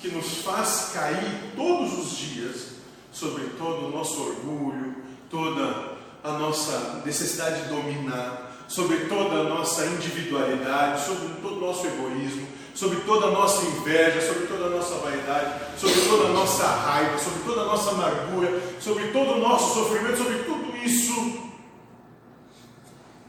que 0.00 0.08
nos 0.08 0.38
faz 0.38 0.90
cair 0.92 1.52
todos 1.54 1.96
os 1.96 2.18
dias, 2.18 2.75
sobre 3.16 3.44
todo 3.56 3.86
o 3.86 3.90
nosso 3.90 4.20
orgulho, 4.20 4.94
toda 5.30 5.96
a 6.22 6.32
nossa 6.32 7.02
necessidade 7.04 7.62
de 7.62 7.68
dominar, 7.70 8.52
sobre 8.68 9.06
toda 9.06 9.36
a 9.36 9.44
nossa 9.44 9.86
individualidade, 9.86 11.02
sobre 11.02 11.28
todo 11.40 11.56
o 11.56 11.60
nosso 11.60 11.86
egoísmo, 11.86 12.46
sobre 12.74 13.00
toda 13.00 13.28
a 13.28 13.30
nossa 13.30 13.64
inveja, 13.64 14.20
sobre 14.20 14.46
toda 14.46 14.66
a 14.66 14.70
nossa 14.70 14.96
vaidade, 14.96 15.80
sobre 15.80 15.98
toda 16.02 16.24
a 16.26 16.32
nossa 16.32 16.66
raiva, 16.66 17.18
sobre 17.18 17.42
toda 17.44 17.62
a 17.62 17.64
nossa 17.64 17.90
amargura, 17.92 18.60
sobre 18.80 19.08
todo 19.08 19.32
o 19.32 19.40
nosso 19.40 19.74
sofrimento, 19.74 20.18
sobre 20.18 20.38
tudo 20.40 20.76
isso. 20.76 21.40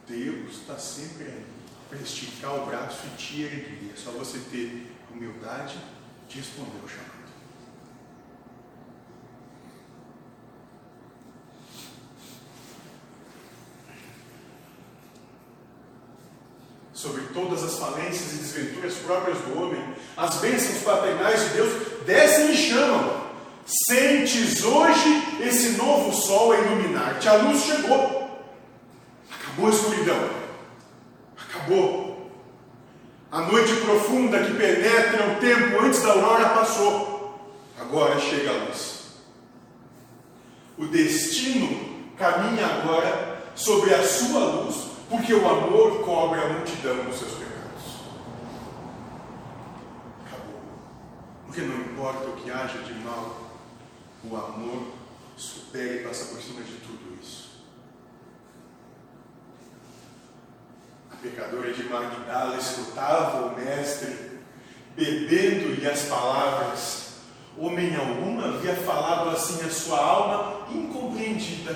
Deus 0.06 0.52
está 0.52 0.78
sempre 0.78 1.28
aí 1.28 1.46
para 1.88 2.00
esticar 2.00 2.56
o 2.56 2.66
braço 2.66 3.00
e 3.06 3.18
te 3.18 3.42
erguer. 3.44 3.94
É 3.94 3.98
só 3.98 4.12
você 4.12 4.40
ter 4.52 4.92
humildade 5.14 5.78
de 6.28 6.40
responder 6.40 6.84
o 6.84 6.90
chamado. 6.90 7.17
Sobre 16.98 17.22
todas 17.32 17.64
as 17.64 17.78
falências 17.78 18.34
e 18.34 18.38
desventuras 18.38 18.96
próprias 18.96 19.38
do 19.42 19.62
homem, 19.62 19.94
as 20.18 20.38
bênçãos 20.38 20.82
paternais 20.82 21.44
de 21.44 21.50
Deus 21.50 21.72
descem 22.08 22.52
e 22.52 22.58
chamam. 22.58 23.28
Sentes 23.68 24.64
hoje 24.64 25.38
esse 25.42 25.78
novo 25.78 26.12
sol 26.12 26.54
a 26.54 26.58
iluminar-te. 26.58 27.30
A 27.30 27.36
luz 27.36 27.64
chegou. 27.64 28.42
Acabou 29.30 29.68
a 29.68 29.70
escuridão. 29.70 30.30
Acabou. 31.38 32.32
A 33.32 33.42
noite 33.42 33.76
profunda 33.76 34.40
que 34.40 34.56
penetra 34.56 35.34
o 35.34 35.36
tempo 35.40 35.80
antes 35.84 36.02
da 36.02 36.14
aurora 36.14 36.50
passou. 36.50 37.40
Agora 37.80 38.20
chega 38.20 38.50
a 38.50 38.64
luz. 38.66 39.04
O 40.80 40.88
destino 40.88 42.08
caminha 42.18 42.66
agora 42.66 43.44
sobre 43.54 43.94
a 43.94 44.04
sua 44.04 44.40
luz 44.40 44.97
porque 45.10 45.34
o 45.34 45.48
amor 45.48 46.04
cobre 46.04 46.42
a 46.42 46.50
multidão 46.50 47.06
dos 47.06 47.18
seus 47.18 47.34
pecados. 47.34 48.02
Acabou. 50.26 50.62
Porque 51.46 51.62
não 51.62 51.78
importa 51.78 52.28
o 52.28 52.36
que 52.36 52.52
haja 52.52 52.80
de 52.80 52.94
mal, 52.96 53.38
o 54.24 54.36
amor 54.36 54.88
supera 55.38 56.02
e 56.02 56.04
passa 56.04 56.26
por 56.26 56.42
cima 56.42 56.62
de 56.62 56.74
tudo 56.78 57.18
isso. 57.22 57.48
A 61.12 61.16
pecadora 61.16 61.74
de 61.74 61.84
Magdala 61.84 62.58
escutava 62.58 63.48
o 63.48 63.56
Mestre, 63.56 64.40
bebendo-lhe 64.96 65.88
as 65.88 66.04
palavras. 66.04 67.08
Homem 67.58 67.96
algum 67.96 68.40
havia 68.40 68.76
falado 68.76 69.30
assim 69.30 69.66
a 69.66 69.70
sua 69.72 70.00
alma 70.00 70.68
incompreendida. 70.70 71.76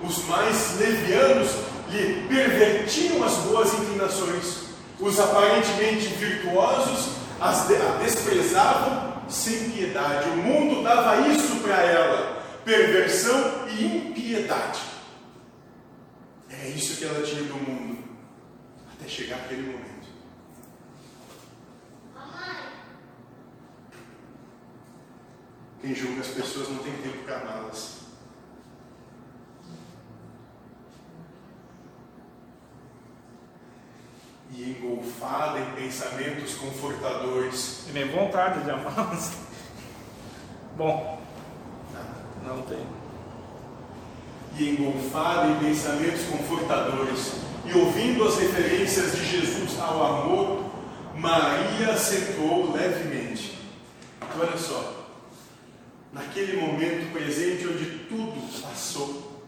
Os 0.00 0.24
mais 0.26 0.78
levianos 0.78 1.73
lhe 1.94 2.28
pervertiam 2.28 3.22
as 3.24 3.34
boas 3.38 3.72
inclinações. 3.74 4.64
Os 5.00 5.18
aparentemente 5.18 6.06
virtuosos 6.06 7.14
as 7.40 7.66
de, 7.66 7.76
a 7.76 7.98
desprezavam 8.02 9.22
sem 9.28 9.70
piedade. 9.70 10.28
O 10.30 10.36
mundo 10.36 10.82
dava 10.82 11.28
isso 11.28 11.56
para 11.56 11.82
ela: 11.82 12.42
perversão 12.64 13.68
e 13.68 13.84
impiedade. 13.84 14.80
Era 16.48 16.68
isso 16.68 16.96
que 16.96 17.04
ela 17.04 17.22
tinha 17.22 17.42
do 17.42 17.54
mundo, 17.54 18.04
até 18.92 19.08
chegar 19.08 19.36
aquele 19.36 19.62
momento. 19.62 19.94
Quem 25.80 25.94
julga 25.94 26.22
as 26.22 26.28
pessoas 26.28 26.70
não 26.70 26.78
tem 26.78 26.94
tempo 26.94 27.24
para 27.24 27.36
amá-las. 27.40 27.93
E 34.56 34.70
engolfada 34.70 35.58
em 35.58 35.72
pensamentos 35.72 36.54
confortadores. 36.54 37.86
E 37.88 37.92
nem 37.92 38.08
vontade 38.08 38.62
de 38.62 38.70
amar. 38.70 39.16
Bom, 40.76 41.20
não 42.44 42.62
tem. 42.62 42.86
E 44.56 44.70
engolfada 44.70 45.48
em 45.48 45.58
pensamentos 45.58 46.22
confortadores, 46.26 47.32
e 47.64 47.76
ouvindo 47.76 48.24
as 48.24 48.38
referências 48.38 49.16
de 49.16 49.24
Jesus 49.24 49.80
ao 49.80 50.04
amor, 50.04 50.64
Maria 51.16 51.96
sentou 51.96 52.72
levemente. 52.72 53.58
Então, 54.18 54.46
olha 54.46 54.56
só, 54.56 55.08
naquele 56.12 56.60
momento 56.60 57.12
presente 57.12 57.66
onde 57.66 57.84
tudo 58.08 58.62
passou, 58.62 59.42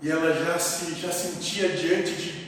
e 0.00 0.10
ela 0.10 0.32
já 0.44 0.58
se 0.58 0.94
já 0.94 1.10
sentia 1.10 1.70
diante 1.70 2.12
de 2.12 2.43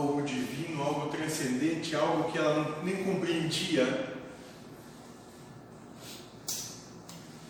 algo 0.00 0.22
divino, 0.22 0.82
algo 0.82 1.08
transcendente, 1.10 1.94
algo 1.94 2.30
que 2.32 2.38
ela 2.38 2.82
nem 2.82 3.04
compreendia. 3.04 3.82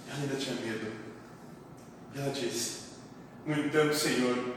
Ela 0.09 0.21
ainda 0.21 0.37
tinha 0.37 0.57
medo. 0.57 0.93
E 2.15 2.19
ela 2.19 2.31
disse: 2.31 2.81
No 3.47 3.55
entanto, 3.55 3.95
Senhor, 3.95 4.57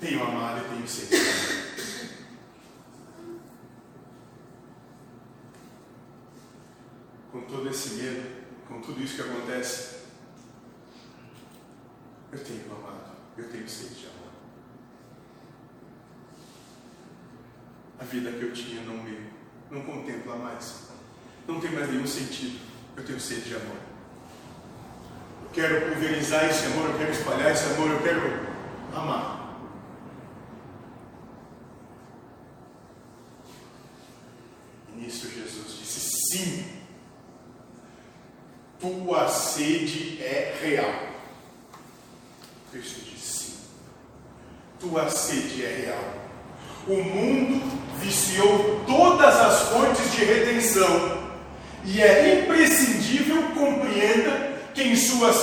tenho 0.00 0.22
amado 0.22 0.64
e 0.64 0.68
tenho 0.68 0.88
sede. 0.88 1.58
com 7.30 7.42
todo 7.42 7.68
esse 7.68 7.90
medo, 7.90 8.46
com 8.66 8.80
tudo 8.80 9.02
isso 9.02 9.16
que 9.16 9.22
acontece, 9.22 9.98
eu 12.32 12.42
tenho 12.42 12.72
amado, 12.74 13.16
eu 13.36 13.48
tenho 13.50 13.68
sede 13.68 13.94
de 13.94 14.06
amor. 14.06 14.18
A 18.00 18.04
vida 18.04 18.30
que 18.30 18.42
eu 18.42 18.52
tinha 18.52 18.82
não 18.82 19.02
me 19.02 19.28
não 19.70 19.82
contempla 19.82 20.36
mais. 20.36 20.88
Não 21.46 21.60
tem 21.60 21.70
mais 21.70 21.90
nenhum 21.90 22.06
sentido. 22.06 22.58
Eu 22.96 23.04
tenho 23.04 23.20
sede 23.20 23.42
de 23.42 23.56
amor. 23.56 23.76
Eu 25.42 25.50
quero 25.52 25.88
pulverizar 25.88 26.44
esse 26.44 26.66
amor, 26.66 26.90
eu 26.90 26.98
quero 26.98 27.10
espalhar 27.10 27.52
esse 27.52 27.64
amor, 27.72 27.90
eu 27.90 28.02
quero 28.02 28.46
amar. 28.94 29.58
E 34.88 35.00
nisso 35.00 35.28
Jesus 35.28 35.78
disse: 35.78 36.00
sim, 36.30 36.66
tua 38.78 39.28
sede 39.28 40.22
é 40.22 40.58
real. 40.60 41.08
Cristo 42.70 43.00
disse: 43.04 43.38
sim, 43.38 43.58
tua 44.80 45.08
sede 45.08 45.64
é 45.64 45.76
real. 45.76 46.18
O 46.86 47.02
mundo 47.02 47.77
viciou 48.00 48.84
todas 48.86 49.34
as 49.36 49.62
fontes 49.68 50.12
de 50.12 50.24
redenção 50.24 51.28
e 51.84 52.02
é 52.02 52.42
imprescindível 52.42 53.42
compreenda 53.54 54.58
que 54.74 54.82
em 54.82 54.96
suas 54.96 55.36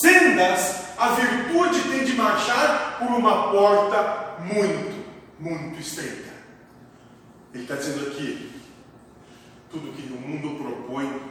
sendas 0.00 0.82
a 0.98 1.08
virtude 1.08 1.80
tem 1.90 2.04
de 2.04 2.12
marchar 2.14 2.98
por 2.98 3.08
uma 3.08 3.50
porta 3.50 4.36
muito, 4.40 5.04
muito 5.38 5.80
estreita. 5.80 6.32
Ele 7.54 7.64
está 7.64 7.76
dizendo 7.76 8.08
aqui: 8.08 8.52
tudo 9.70 9.92
que 9.92 10.12
o 10.12 10.20
mundo 10.20 10.62
propõe 10.62 11.22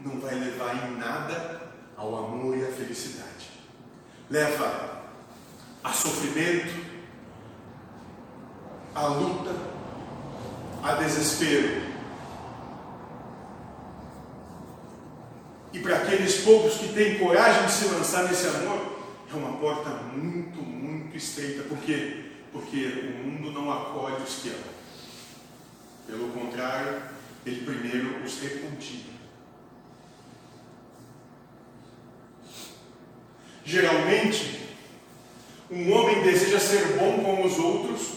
não 0.00 0.20
vai 0.20 0.34
levar 0.34 0.88
em 0.88 0.96
nada 0.96 1.62
ao 1.96 2.16
amor 2.16 2.56
e 2.56 2.64
à 2.64 2.68
felicidade. 2.68 3.50
Leva 4.30 5.02
a 5.82 5.92
sofrimento, 5.92 6.85
a 8.96 9.08
luta, 9.08 9.54
a 10.82 10.94
desespero. 10.94 11.82
E 15.70 15.78
para 15.80 15.96
aqueles 15.98 16.40
poucos 16.40 16.78
que 16.78 16.94
têm 16.94 17.18
coragem 17.18 17.66
de 17.66 17.72
se 17.72 17.84
lançar 17.88 18.24
nesse 18.24 18.46
amor, 18.46 18.96
é 19.30 19.36
uma 19.36 19.58
porta 19.58 19.90
muito, 19.90 20.62
muito 20.62 21.14
estreita. 21.14 21.64
Por 21.64 21.76
quê? 21.78 22.24
Porque 22.50 22.86
o 22.86 23.26
mundo 23.26 23.52
não 23.52 23.70
acolhe 23.70 24.22
os 24.22 24.36
que 24.36 24.48
amam. 24.48 24.76
Pelo 26.06 26.28
contrário, 26.28 27.02
ele 27.44 27.66
primeiro 27.66 28.24
os 28.24 28.40
repudia. 28.40 29.16
Geralmente, 33.62 34.70
um 35.70 35.92
homem 35.92 36.22
deseja 36.22 36.58
ser 36.58 36.96
bom 36.96 37.22
com 37.22 37.44
os 37.44 37.58
outros 37.58 38.15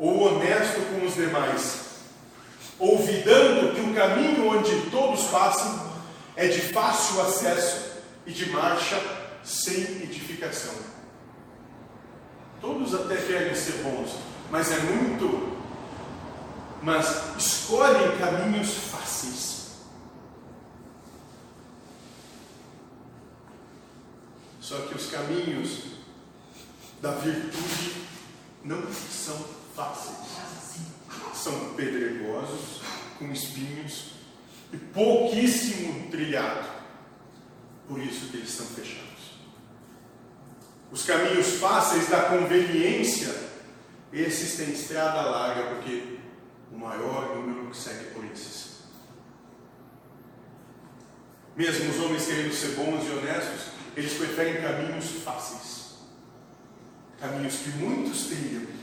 ou 0.00 0.22
honesto 0.22 0.80
com 0.88 1.06
os 1.06 1.14
demais, 1.14 1.80
olvidando 2.78 3.74
que 3.74 3.82
o 3.82 3.94
caminho 3.94 4.48
onde 4.48 4.90
todos 4.90 5.24
passam 5.24 5.92
é 6.34 6.48
de 6.48 6.60
fácil 6.72 7.20
acesso 7.20 7.90
e 8.26 8.32
de 8.32 8.48
marcha 8.48 8.98
sem 9.44 9.82
edificação. 10.02 10.74
Todos 12.62 12.94
até 12.94 13.16
querem 13.16 13.54
ser 13.54 13.82
bons, 13.82 14.16
mas 14.50 14.72
é 14.72 14.78
muito. 14.78 15.60
Mas 16.82 17.36
escolhem 17.36 18.16
caminhos 18.16 18.72
fáceis. 18.90 19.80
Só 24.62 24.76
que 24.86 24.94
os 24.94 25.10
caminhos 25.10 25.82
da 27.02 27.12
virtude 27.12 28.06
não 28.64 28.82
são 28.92 29.59
fáceis. 29.74 30.16
São 31.34 31.74
pedregosos, 31.74 32.82
com 33.18 33.30
espinhos 33.32 34.12
e 34.72 34.76
pouquíssimo 34.76 36.10
trilhado. 36.10 36.68
Por 37.88 37.98
isso 38.00 38.28
que 38.28 38.36
eles 38.36 38.50
estão 38.50 38.66
fechados. 38.66 39.10
Os 40.92 41.04
caminhos 41.04 41.54
fáceis 41.54 42.08
da 42.08 42.22
conveniência, 42.22 43.34
esses 44.12 44.56
têm 44.56 44.70
estrada 44.70 45.22
larga, 45.22 45.74
porque 45.74 46.18
o 46.72 46.76
maior 46.78 47.36
número 47.36 47.70
que 47.70 47.76
segue 47.76 48.12
por 48.12 48.24
esses. 48.24 48.80
Mesmo 51.56 51.90
os 51.90 52.00
homens 52.00 52.26
querendo 52.26 52.52
ser 52.52 52.74
bons 52.74 53.06
e 53.06 53.10
honestos, 53.10 53.72
eles 53.96 54.14
preferem 54.14 54.62
caminhos 54.62 55.04
fáceis. 55.22 55.96
Caminhos 57.20 57.56
que 57.56 57.70
muitos 57.70 58.26
trilham. 58.26 58.62
E 58.62 58.80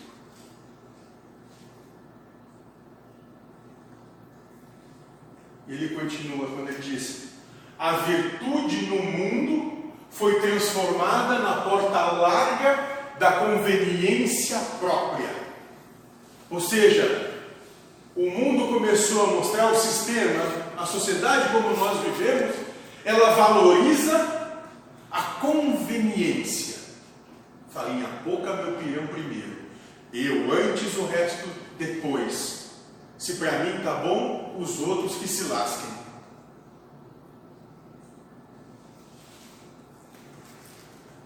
ele 5.68 5.96
continua 5.96 6.48
quando 6.48 6.70
ele 6.70 6.82
diz: 6.82 7.30
A 7.78 7.94
virtude 7.94 8.86
no 8.88 9.02
mundo 9.02 9.94
foi 10.10 10.40
transformada 10.40 11.40
na 11.40 11.62
porta 11.62 12.12
larga 12.12 12.98
da 13.20 13.32
conveniência 13.34 14.58
própria. 14.80 15.30
Ou 16.50 16.62
seja, 16.62 17.36
o 18.16 18.30
mundo 18.30 18.74
começou 18.74 19.24
a 19.24 19.28
mostrar 19.28 19.72
o 19.72 19.76
sistema, 19.76 20.44
a 20.78 20.86
sociedade 20.86 21.52
como 21.52 21.76
nós 21.76 22.00
vivemos, 22.00 22.56
ela 23.04 23.32
valoriza 23.32 24.58
a 25.12 25.22
conveniência. 25.40 26.78
Farinha 27.72 28.08
pouca, 28.24 28.54
meu 28.54 28.74
pirão 28.78 29.08
primeiro. 29.08 29.58
Eu 30.14 30.52
antes, 30.52 30.98
o 30.98 31.06
resto 31.06 31.48
depois. 31.78 32.57
Se 33.18 33.34
para 33.34 33.60
mim 33.60 33.82
tá 33.84 33.96
bom, 33.96 34.56
os 34.60 34.80
outros 34.80 35.16
que 35.16 35.28
se 35.28 35.46
lasquem. 35.46 35.98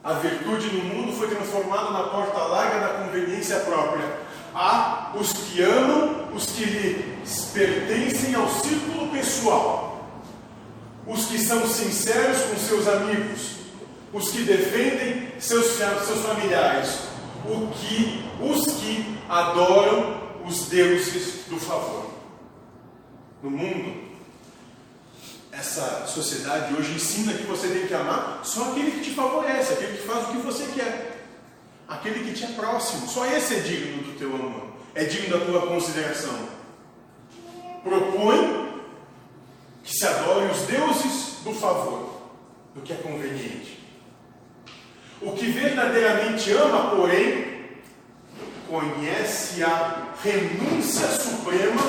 A 0.03 0.13
virtude 0.13 0.67
no 0.75 0.83
mundo 0.83 1.13
foi 1.13 1.27
transformada 1.27 1.91
na 1.91 2.03
porta 2.03 2.39
larga 2.39 2.79
da 2.79 3.03
conveniência 3.03 3.59
própria. 3.59 4.19
Há 4.53 5.13
os 5.15 5.31
que 5.31 5.61
amam, 5.61 6.33
os 6.33 6.47
que 6.47 6.65
lhe 6.65 7.17
pertencem 7.53 8.33
ao 8.33 8.49
círculo 8.49 9.09
pessoal, 9.11 10.09
os 11.05 11.25
que 11.25 11.37
são 11.37 11.67
sinceros 11.67 12.41
com 12.43 12.57
seus 12.57 12.87
amigos, 12.87 13.57
os 14.11 14.31
que 14.31 14.43
defendem 14.43 15.27
seus, 15.39 15.67
seus 15.67 16.25
familiares, 16.25 16.99
o 17.45 17.67
que, 17.67 18.25
os 18.41 18.65
que 18.73 19.17
adoram 19.29 20.30
os 20.45 20.67
deuses 20.67 21.45
do 21.47 21.59
favor. 21.59 22.11
No 23.41 23.49
mundo, 23.49 24.11
essa 25.51 26.05
sociedade 26.07 26.73
hoje 26.73 26.93
ensina 26.93 27.33
que 27.33 27.43
você 27.43 27.67
tem 27.67 27.87
que 27.87 27.93
amar 27.93 28.41
só 28.43 28.71
aquele 28.71 28.91
que 28.91 29.01
te 29.01 29.11
favorece, 29.11 29.73
aquele 29.73 29.97
que 29.97 30.07
faz 30.07 30.29
o 30.29 30.31
que 30.31 30.37
você 30.37 30.65
quer, 30.73 31.27
aquele 31.87 32.23
que 32.23 32.33
te 32.33 32.45
é 32.45 32.47
próximo. 32.47 33.07
Só 33.07 33.25
esse 33.25 33.55
é 33.55 33.59
digno 33.59 34.03
do 34.03 34.17
teu 34.17 34.33
amor, 34.33 34.67
é 34.95 35.03
digno 35.03 35.37
da 35.37 35.45
tua 35.45 35.67
consideração. 35.67 36.61
Propõe 37.83 38.81
que 39.83 39.93
se 39.93 40.05
adore 40.05 40.51
os 40.51 40.61
deuses 40.61 41.39
do 41.43 41.53
favor, 41.53 42.21
do 42.75 42.81
que 42.81 42.93
é 42.93 42.97
conveniente. 42.97 43.79
O 45.21 45.33
que 45.33 45.47
verdadeiramente 45.47 46.51
ama, 46.51 46.95
porém, 46.95 47.51
conhece 48.67 49.63
a 49.63 50.10
renúncia 50.23 51.07
suprema 51.07 51.81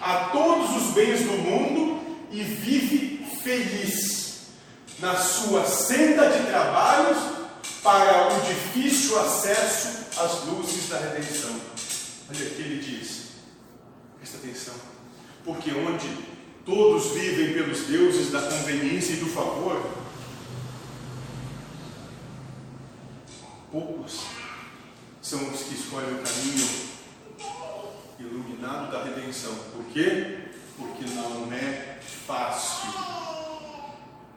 a 0.00 0.30
todos 0.30 0.76
os 0.76 0.94
bens 0.94 1.20
do 1.20 1.32
mundo 1.32 2.00
e 2.30 2.42
vive 2.42 3.26
feliz 3.42 4.42
na 4.98 5.16
sua 5.16 5.64
senda 5.64 6.30
de 6.30 6.46
trabalhos 6.46 7.18
para 7.82 8.28
o 8.28 8.40
difícil 8.42 9.18
acesso 9.18 10.06
às 10.16 10.44
luzes 10.44 10.88
da 10.88 10.98
redenção. 10.98 11.50
Olha 12.30 12.46
aqui 12.46 12.62
ele 12.62 12.80
diz, 12.80 13.32
presta 14.18 14.38
atenção, 14.38 14.74
porque 15.44 15.72
onde 15.72 16.06
todos 16.64 17.12
vivem 17.12 17.52
pelos 17.52 17.80
deuses 17.86 18.30
da 18.30 18.40
conveniência 18.40 19.14
e 19.14 19.16
do 19.16 19.26
favor, 19.26 19.84
poucos 23.72 24.20
são 25.20 25.50
os 25.50 25.62
que 25.62 25.74
escolhem 25.74 26.14
o 26.14 26.18
caminho 26.18 26.91
iluminado 28.28 28.90
da 28.90 29.04
redenção. 29.04 29.54
Por 29.72 29.84
quê? 29.86 30.38
Porque 30.76 31.04
não 31.14 31.52
é 31.52 31.98
fácil. 32.26 32.90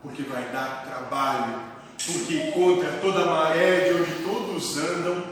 Porque 0.01 0.23
vai 0.23 0.51
dar 0.51 0.85
trabalho. 0.85 1.61
Porque 2.05 2.51
contra 2.51 2.91
toda 3.01 3.23
a 3.23 3.25
maré 3.25 3.89
de 3.89 3.95
onde 3.95 4.23
todos 4.23 4.77
andam, 4.77 5.23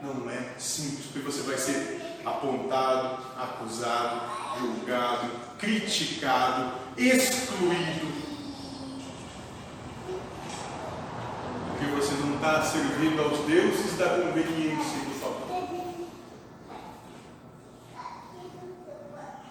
não 0.00 0.30
é 0.30 0.54
simples. 0.58 1.06
Porque 1.06 1.18
você 1.20 1.42
vai 1.42 1.58
ser 1.58 2.20
apontado, 2.24 3.18
acusado, 3.36 4.20
julgado, 4.58 5.30
criticado, 5.58 6.72
excluído. 6.96 8.18
Porque 11.70 11.86
você 11.94 12.12
não 12.14 12.36
está 12.36 12.62
servindo 12.62 13.22
aos 13.22 13.38
deuses 13.46 13.96
da 13.96 14.08
conveniência 14.08 14.96
e 14.96 15.06
do 15.06 15.20
favor. 15.20 15.48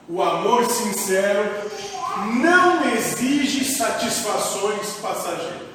O 0.09 0.21
amor 0.21 0.65
sincero 0.71 1.69
não 2.41 2.93
exige 2.93 3.65
satisfações 3.65 4.93
passageiras. 5.01 5.67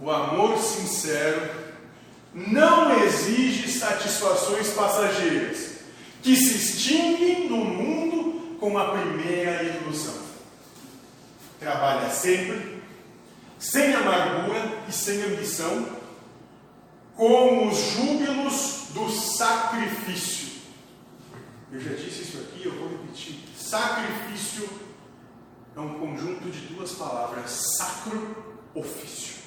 O 0.00 0.10
amor 0.10 0.56
sincero 0.58 1.50
não 2.32 3.02
exige 3.02 3.68
satisfações 3.68 4.68
passageiras 4.70 5.74
que 6.22 6.36
se 6.36 6.56
extinguem 6.56 7.48
no 7.48 7.56
mundo 7.56 8.56
com 8.60 8.78
a 8.78 8.92
primeira 8.92 9.62
ilusão. 9.62 10.22
Trabalha 11.58 12.10
sempre, 12.10 12.82
sem 13.58 13.92
amargura 13.94 14.78
e 14.88 14.92
sem 14.92 15.22
ambição, 15.22 15.86
com 17.16 17.68
os 17.68 17.78
júbilos 17.92 18.84
do 18.90 19.08
sacrifício. 19.10 20.43
Eu 21.74 21.80
já 21.80 21.90
disse 21.90 22.22
isso 22.22 22.38
aqui, 22.38 22.66
eu 22.66 22.72
vou 22.76 22.88
repetir. 22.88 23.36
Sacrifício 23.58 24.68
é 25.74 25.80
um 25.80 25.98
conjunto 25.98 26.48
de 26.48 26.72
duas 26.72 26.92
palavras: 26.92 27.50
sacro, 27.76 28.54
ofício. 28.76 29.42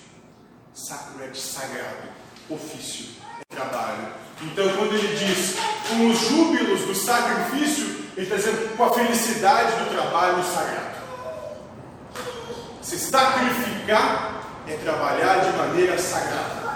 Sacro 0.74 1.24
é 1.24 1.28
de 1.28 1.40
sagrado, 1.40 2.10
ofício 2.50 3.16
é 3.40 3.56
trabalho. 3.56 4.12
Então, 4.42 4.68
quando 4.76 4.94
ele 4.94 5.16
diz 5.16 5.56
com 5.88 6.10
os 6.10 6.20
júbilos 6.20 6.82
do 6.82 6.94
sacrifício, 6.94 7.86
ele 8.18 8.26
está 8.26 8.36
dizendo 8.36 8.76
com 8.76 8.84
a 8.84 8.94
felicidade 8.94 9.86
do 9.86 9.90
trabalho 9.90 10.44
sagrado. 10.44 10.98
Se 12.82 13.00
sacrificar 13.00 14.44
é 14.68 14.76
trabalhar 14.76 15.50
de 15.50 15.58
maneira 15.58 15.98
sagrada. 15.98 16.67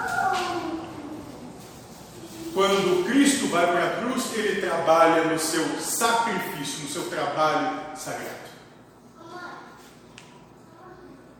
Quando 2.53 3.05
Cristo 3.05 3.47
vai 3.47 3.65
para 3.65 3.85
a 3.85 3.95
cruz, 4.01 4.33
ele 4.33 4.61
trabalha 4.61 5.25
no 5.25 5.39
seu 5.39 5.65
sacrifício, 5.79 6.83
no 6.83 6.89
seu 6.89 7.09
trabalho 7.09 7.95
sagrado. 7.95 8.51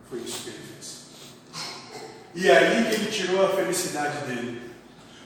Foi 0.08 0.20
isso 0.20 0.42
que 0.42 0.48
ele 0.50 0.58
fez. 0.74 1.02
E 2.34 2.48
é 2.48 2.56
aí 2.56 2.84
que 2.84 2.94
ele 2.94 3.10
tirou 3.10 3.44
a 3.44 3.50
felicidade 3.50 4.26
dele. 4.26 4.70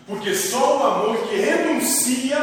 Porque 0.07 0.35
só 0.35 0.79
o 0.79 0.87
amor 0.87 1.29
que 1.29 1.37
renuncia 1.37 2.37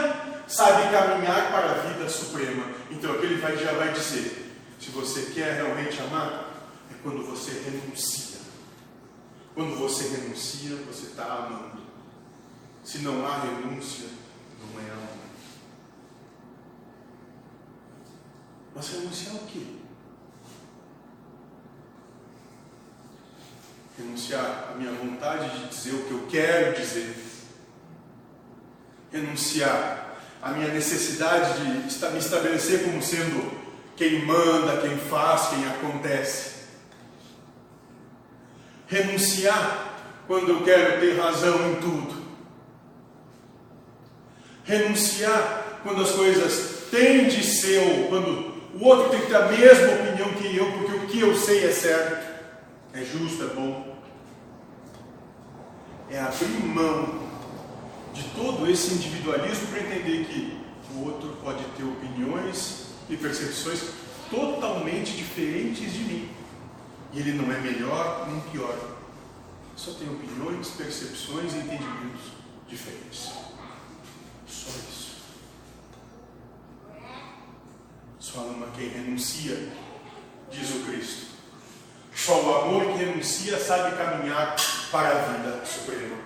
sabe 0.48 0.92
caminhar 0.92 1.52
para 1.52 1.72
a 1.72 1.74
vida 1.88 2.10
suprema. 2.10 2.66
Então 2.92 3.14
aqui 3.14 3.26
ele 3.26 3.42
vai, 3.42 3.58
já 3.58 3.74
vai 3.74 3.92
dizer: 3.92 4.54
se 4.80 4.90
você 4.92 5.32
quer 5.34 5.56
realmente 5.56 6.02
amar, 6.02 6.68
é 6.92 6.96
quando 7.02 7.26
você 7.26 7.52
renuncia. 7.52 8.40
Quando 9.54 9.78
você 9.78 10.08
renuncia, 10.10 10.76
você 10.88 11.08
está 11.08 11.24
amando. 11.24 11.83
Se 12.84 13.00
não 13.00 13.26
há 13.26 13.40
renúncia, 13.40 14.08
não 14.60 14.80
é 14.82 14.92
amor. 14.92 15.08
Mas 18.76 18.90
renunciar 18.90 19.36
o 19.36 19.46
quê? 19.48 19.66
Renunciar 23.98 24.72
à 24.72 24.76
minha 24.76 24.92
vontade 24.92 25.60
de 25.60 25.70
dizer 25.70 25.94
o 25.94 26.04
que 26.04 26.12
eu 26.12 26.28
quero 26.28 26.76
dizer. 26.76 27.16
Renunciar 29.12 30.18
à 30.42 30.52
minha 30.52 30.68
necessidade 30.74 31.62
de 31.62 31.70
me 31.70 32.18
estabelecer 32.18 32.84
como 32.84 33.02
sendo 33.02 33.64
quem 33.96 34.26
manda, 34.26 34.82
quem 34.82 34.98
faz, 34.98 35.50
quem 35.50 35.66
acontece. 35.68 36.64
Renunciar 38.88 39.94
quando 40.28 40.50
eu 40.50 40.64
quero 40.64 41.00
ter 41.00 41.18
razão 41.18 41.72
em 41.72 41.76
tudo. 41.76 42.13
Renunciar 44.78 45.82
quando 45.84 46.02
as 46.02 46.12
coisas 46.12 46.90
têm 46.90 47.28
de 47.28 47.44
ser, 47.44 47.80
ou 47.80 48.08
quando 48.08 48.54
o 48.74 48.84
outro 48.84 49.10
tem 49.12 49.22
que 49.22 49.28
ter 49.28 49.36
a 49.36 49.48
mesma 49.48 49.94
opinião 49.94 50.34
que 50.34 50.58
eu, 50.58 50.72
porque 50.72 50.94
o 50.94 51.08
que 51.08 51.20
eu 51.20 51.36
sei 51.36 51.66
é 51.66 51.72
certo 51.72 52.34
é 52.94 53.04
justo, 53.04 53.44
é 53.44 53.48
bom. 53.48 53.98
É 56.10 56.20
abrir 56.20 56.64
mão 56.64 57.24
de 58.14 58.24
todo 58.36 58.70
esse 58.70 58.94
individualismo 58.94 59.68
para 59.68 59.80
entender 59.80 60.26
que 60.26 60.60
o 60.96 61.06
outro 61.06 61.38
pode 61.44 61.64
ter 61.76 61.84
opiniões 61.84 62.88
e 63.10 63.18
percepções 63.18 63.82
totalmente 64.30 65.12
diferentes 65.12 65.92
de 65.92 66.00
mim. 66.00 66.30
E 67.12 67.20
ele 67.20 67.34
não 67.34 67.52
é 67.52 67.60
melhor 67.60 68.28
nem 68.30 68.40
pior. 68.52 68.76
Só 69.76 69.92
tem 69.94 70.08
opiniões, 70.08 70.70
percepções 70.70 71.54
e 71.54 71.58
entendimentos 71.58 72.32
diferentes. 72.68 73.43
Só 74.54 74.70
isso. 74.70 75.16
Só 78.20 78.40
ama 78.42 78.68
quem 78.76 78.88
renuncia, 78.88 79.70
diz 80.52 80.70
o 80.70 80.86
Cristo. 80.86 81.34
Só 82.16 82.40
o 82.42 82.56
amor 82.56 82.86
que 82.94 83.04
renuncia 83.04 83.60
sabe 83.60 83.98
caminhar 83.98 84.56
para 84.92 85.10
a 85.10 85.22
vida 85.34 85.66
suprema. 85.66 86.18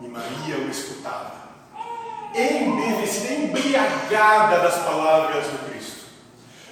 E 0.00 0.08
Maria 0.08 0.58
o 0.58 0.70
escutava, 0.70 1.32
embevecida, 2.34 3.34
embriagada 3.34 4.60
das 4.60 4.76
palavras 4.84 5.46
do 5.46 5.70
Cristo, 5.70 6.06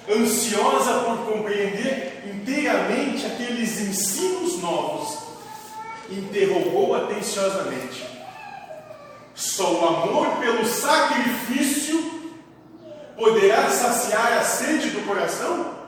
ansiosa 0.09 0.99
por 1.05 1.25
compreender 1.25 2.10
inteiramente 2.25 3.25
aqueles 3.25 3.79
ensinos 3.79 4.59
novos, 4.59 5.17
interrogou 6.09 6.95
atenciosamente 6.95 8.11
só 9.41 9.73
o 9.73 9.87
amor 9.87 10.37
pelo 10.37 10.65
sacrifício 10.65 12.21
poderá 13.15 13.69
saciar 13.69 14.33
a 14.33 14.43
sede 14.43 14.91
do 14.91 15.05
coração? 15.05 15.79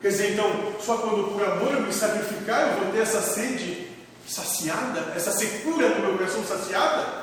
Quer 0.00 0.08
dizer, 0.08 0.32
então, 0.32 0.74
só 0.80 0.98
quando 0.98 1.32
por 1.32 1.42
amor 1.42 1.72
eu 1.72 1.82
me 1.82 1.92
sacrificar 1.92 2.68
eu 2.68 2.84
vou 2.84 2.92
ter 2.92 3.00
essa 3.00 3.20
sede 3.20 3.88
saciada, 4.26 5.12
essa 5.14 5.32
secura 5.32 5.88
no 5.88 6.00
meu 6.00 6.18
coração 6.18 6.44
saciada? 6.44 7.20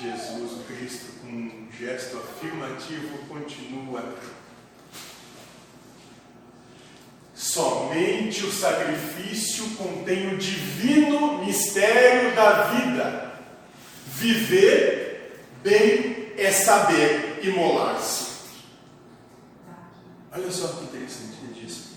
Jesus 0.00 0.66
Cristo, 0.66 1.20
com 1.20 1.28
um 1.28 1.68
gesto 1.78 2.16
afirmativo, 2.18 3.18
continua 3.28 4.02
Somente 7.36 8.46
o 8.46 8.50
sacrifício 8.50 9.68
contém 9.76 10.32
o 10.32 10.38
divino 10.38 11.44
mistério 11.44 12.34
da 12.34 12.62
vida. 12.62 13.40
Viver 14.06 15.44
bem 15.62 16.32
é 16.38 16.50
saber 16.50 17.40
imolar-se. 17.46 18.36
Olha 20.32 20.50
só 20.50 20.68
que 20.68 20.84
interessante 20.84 21.36
ele 21.42 21.60
diz. 21.60 21.88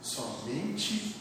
Somente 0.00 1.16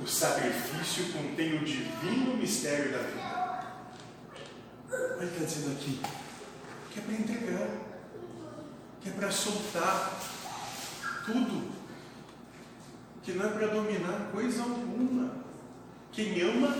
o 0.00 0.06
sacrifício 0.06 1.12
contém 1.12 1.56
o 1.56 1.64
divino 1.64 2.38
mistério 2.38 2.90
da 2.90 2.98
vida. 2.98 3.66
Olha 4.90 5.16
ele 5.20 5.30
está 5.30 5.44
dizendo 5.44 5.72
aqui. 5.72 6.00
Que 6.90 7.00
é 7.00 7.02
para 7.02 7.14
entregar. 7.14 7.68
Que 9.02 9.10
é 9.10 9.12
para 9.12 9.30
soltar 9.30 10.18
tudo 11.26 11.75
que 13.26 13.32
não 13.32 13.44
é 13.44 13.48
para 13.48 13.66
dominar 13.66 14.30
coisa 14.32 14.62
alguma. 14.62 15.32
Quem 16.12 16.40
ama, 16.42 16.78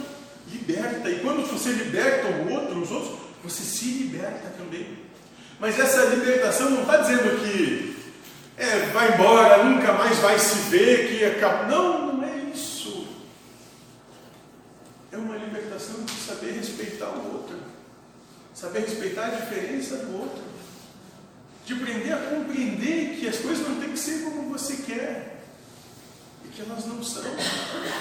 liberta. 0.49 1.11
E 1.11 1.19
quando 1.19 1.45
você 1.45 1.71
liberta 1.71 2.29
o 2.29 2.53
outro, 2.53 2.81
os 2.81 2.91
outros, 2.93 3.19
você 3.43 3.63
se 3.65 3.87
liberta 3.87 4.55
também. 4.57 4.97
Mas 5.59 5.77
essa 5.77 6.05
libertação 6.05 6.71
não 6.71 6.83
está 6.83 6.99
dizendo 6.99 7.41
que 7.41 7.97
é, 8.57 8.79
vai 8.93 9.13
embora, 9.15 9.65
nunca 9.65 9.93
mais 9.95 10.19
vai 10.19 10.39
se 10.39 10.71
ver, 10.71 11.09
que 11.09 11.25
acaba. 11.25 11.67
Não, 11.67 12.15
não 12.15 12.25
é 12.25 12.37
isso. 12.55 13.09
É 15.11 15.17
uma 15.17 15.37
libertação 15.37 16.05
de 16.05 16.13
saber 16.13 16.53
respeitar 16.53 17.09
o 17.09 17.35
outro, 17.35 17.57
saber 18.55 18.81
respeitar 18.83 19.27
a 19.27 19.31
diferença 19.31 19.97
do 19.97 20.17
outro, 20.17 20.45
de 21.65 21.73
aprender 21.73 22.13
a 22.13 22.19
compreender 22.19 23.17
que 23.19 23.27
as 23.27 23.39
coisas 23.39 23.67
não 23.69 23.81
têm 23.81 23.91
que 23.91 23.99
ser 23.99 24.23
como 24.23 24.49
você 24.53 24.77
quer 24.77 25.36
que 26.55 26.63
elas 26.63 26.87
não 26.87 27.03
são. 27.03 27.23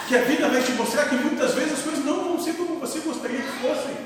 Que 0.08 0.16
a 0.16 0.22
vida 0.22 0.50
vai 0.50 0.64
te 0.64 0.72
mostrar 0.74 1.10
que 1.10 1.16
muitas 1.16 1.54
vezes 1.54 1.74
as 1.74 1.82
coisas 1.82 2.06
não 2.06 2.24
vão 2.24 2.43
ser 2.43 2.54
como 2.54 2.80
você 2.80 3.00
gostaria 3.00 3.41
que 3.41 3.60
fossem. 3.60 3.98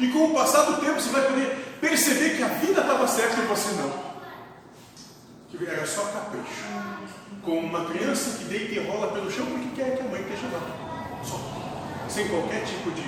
E 0.00 0.08
com 0.08 0.26
o 0.26 0.34
passar 0.34 0.62
do 0.62 0.80
tempo 0.80 1.00
você 1.00 1.10
vai 1.10 1.22
poder 1.26 1.76
perceber 1.80 2.36
que 2.36 2.42
a 2.42 2.48
vida 2.48 2.80
estava 2.80 3.06
certa 3.06 3.40
e 3.40 3.46
você 3.46 3.72
não. 3.72 4.12
Que 5.50 5.66
era 5.66 5.86
só 5.86 6.02
capricho. 6.04 6.64
Como 7.42 7.60
uma 7.60 7.84
criança 7.86 8.38
que 8.38 8.44
deita 8.44 8.74
e 8.74 8.86
rola 8.86 9.12
pelo 9.12 9.30
chão 9.30 9.46
porque 9.46 9.82
quer 9.82 9.96
que 9.96 10.02
a 10.02 10.04
mãe 10.04 10.22
esteja 10.22 10.46
lá. 10.52 11.20
Só. 11.24 12.08
Sem 12.08 12.28
qualquer 12.28 12.64
tipo 12.64 12.90
de 12.90 13.04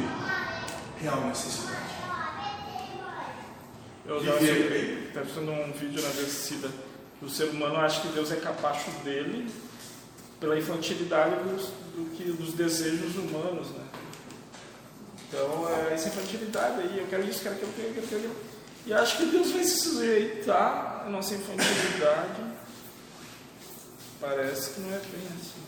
real 1.03 1.21
necessidade. 1.23 1.85
Eu 4.07 4.19
estava 4.19 5.27
fazendo 5.27 5.53
um 5.53 5.73
vídeo 5.73 6.03
na 6.03 6.09
descida. 6.11 6.71
O 7.23 7.29
ser 7.29 7.45
humano 7.45 7.77
acha 7.77 8.03
que 8.03 8.09
Deus 8.09 8.31
é 8.31 8.37
capacho 8.37 8.91
dele 9.03 9.51
pela 10.45 10.59
infantilidade 10.59 11.37
dos, 11.49 11.69
do 11.97 12.15
que, 12.15 12.25
dos 12.25 12.53
desejos 12.53 13.17
humanos, 13.17 13.69
né? 13.71 13.83
Então, 15.27 15.67
é 15.71 15.95
essa 15.95 16.09
infantilidade 16.09 16.83
aí, 16.83 16.99
eu 16.99 17.07
quero 17.07 17.25
isso, 17.25 17.43
quero 17.43 17.55
aquilo, 17.55 17.73
quero 17.75 17.89
aquilo, 17.89 18.07
quero. 18.07 18.37
E 18.87 18.93
acho 18.93 19.17
que 19.17 19.25
Deus 19.25 19.51
vai 19.53 19.65
se 19.65 19.79
sujeitar 19.79 21.05
à 21.07 21.09
nossa 21.09 21.35
infantilidade. 21.35 22.43
Parece 24.21 24.75
que 24.75 24.81
não 24.81 24.95
é 24.95 24.99
bem 24.99 25.27
assim. 25.35 25.65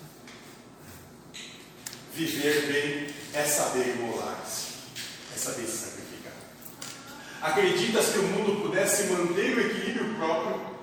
Viver 2.12 2.66
bem 2.66 3.14
é 3.33 3.45
saber 3.45 3.97
imolar-se, 3.97 4.74
é 5.35 5.39
saber 5.39 5.66
se 5.66 5.77
sacrificar. 5.79 6.33
Acreditas 7.41 8.11
que 8.11 8.18
o 8.18 8.22
mundo 8.24 8.62
pudesse 8.62 9.05
manter 9.05 9.57
o 9.57 9.61
equilíbrio 9.61 10.14
próprio 10.16 10.77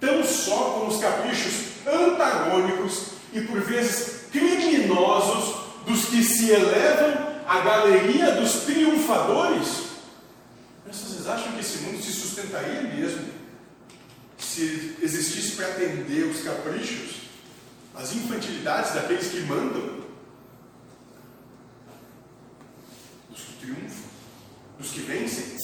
tão 0.00 0.24
só 0.24 0.80
com 0.80 0.88
os 0.88 1.00
caprichos 1.00 1.86
antagônicos 1.86 3.17
e 3.32 3.40
por 3.42 3.60
vezes 3.60 4.26
criminosos 4.30 5.56
dos 5.86 6.06
que 6.06 6.22
se 6.22 6.50
elevam 6.50 7.28
à 7.46 7.60
galeria 7.60 8.32
dos 8.32 8.52
triunfadores? 8.64 9.88
Mas 10.86 10.96
vocês 10.96 11.26
acham 11.26 11.52
que 11.52 11.60
esse 11.60 11.78
mundo 11.78 12.02
se 12.02 12.12
sustentaria 12.12 12.82
mesmo 12.82 13.38
se 14.58 14.96
existisse 15.02 15.52
para 15.52 15.68
atender 15.68 16.24
os 16.24 16.42
caprichos, 16.42 17.28
as 17.94 18.14
infantilidades 18.14 18.94
daqueles 18.94 19.28
que 19.28 19.40
mandam? 19.42 19.98
Dos 23.30 23.40
que 23.40 23.52
triunfam, 23.60 24.04
dos 24.78 24.90
que 24.90 25.00
vencem? 25.00 25.58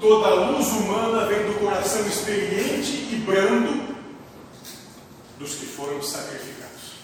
Toda 0.00 0.34
luz 0.34 0.66
humana 0.68 1.26
vem 1.26 1.46
do 1.46 1.58
coração 1.58 2.06
experiente 2.06 3.08
e 3.12 3.22
brando 3.24 3.85
dos 5.38 5.54
que 5.56 5.66
foram 5.66 6.02
sacrificados. 6.02 6.96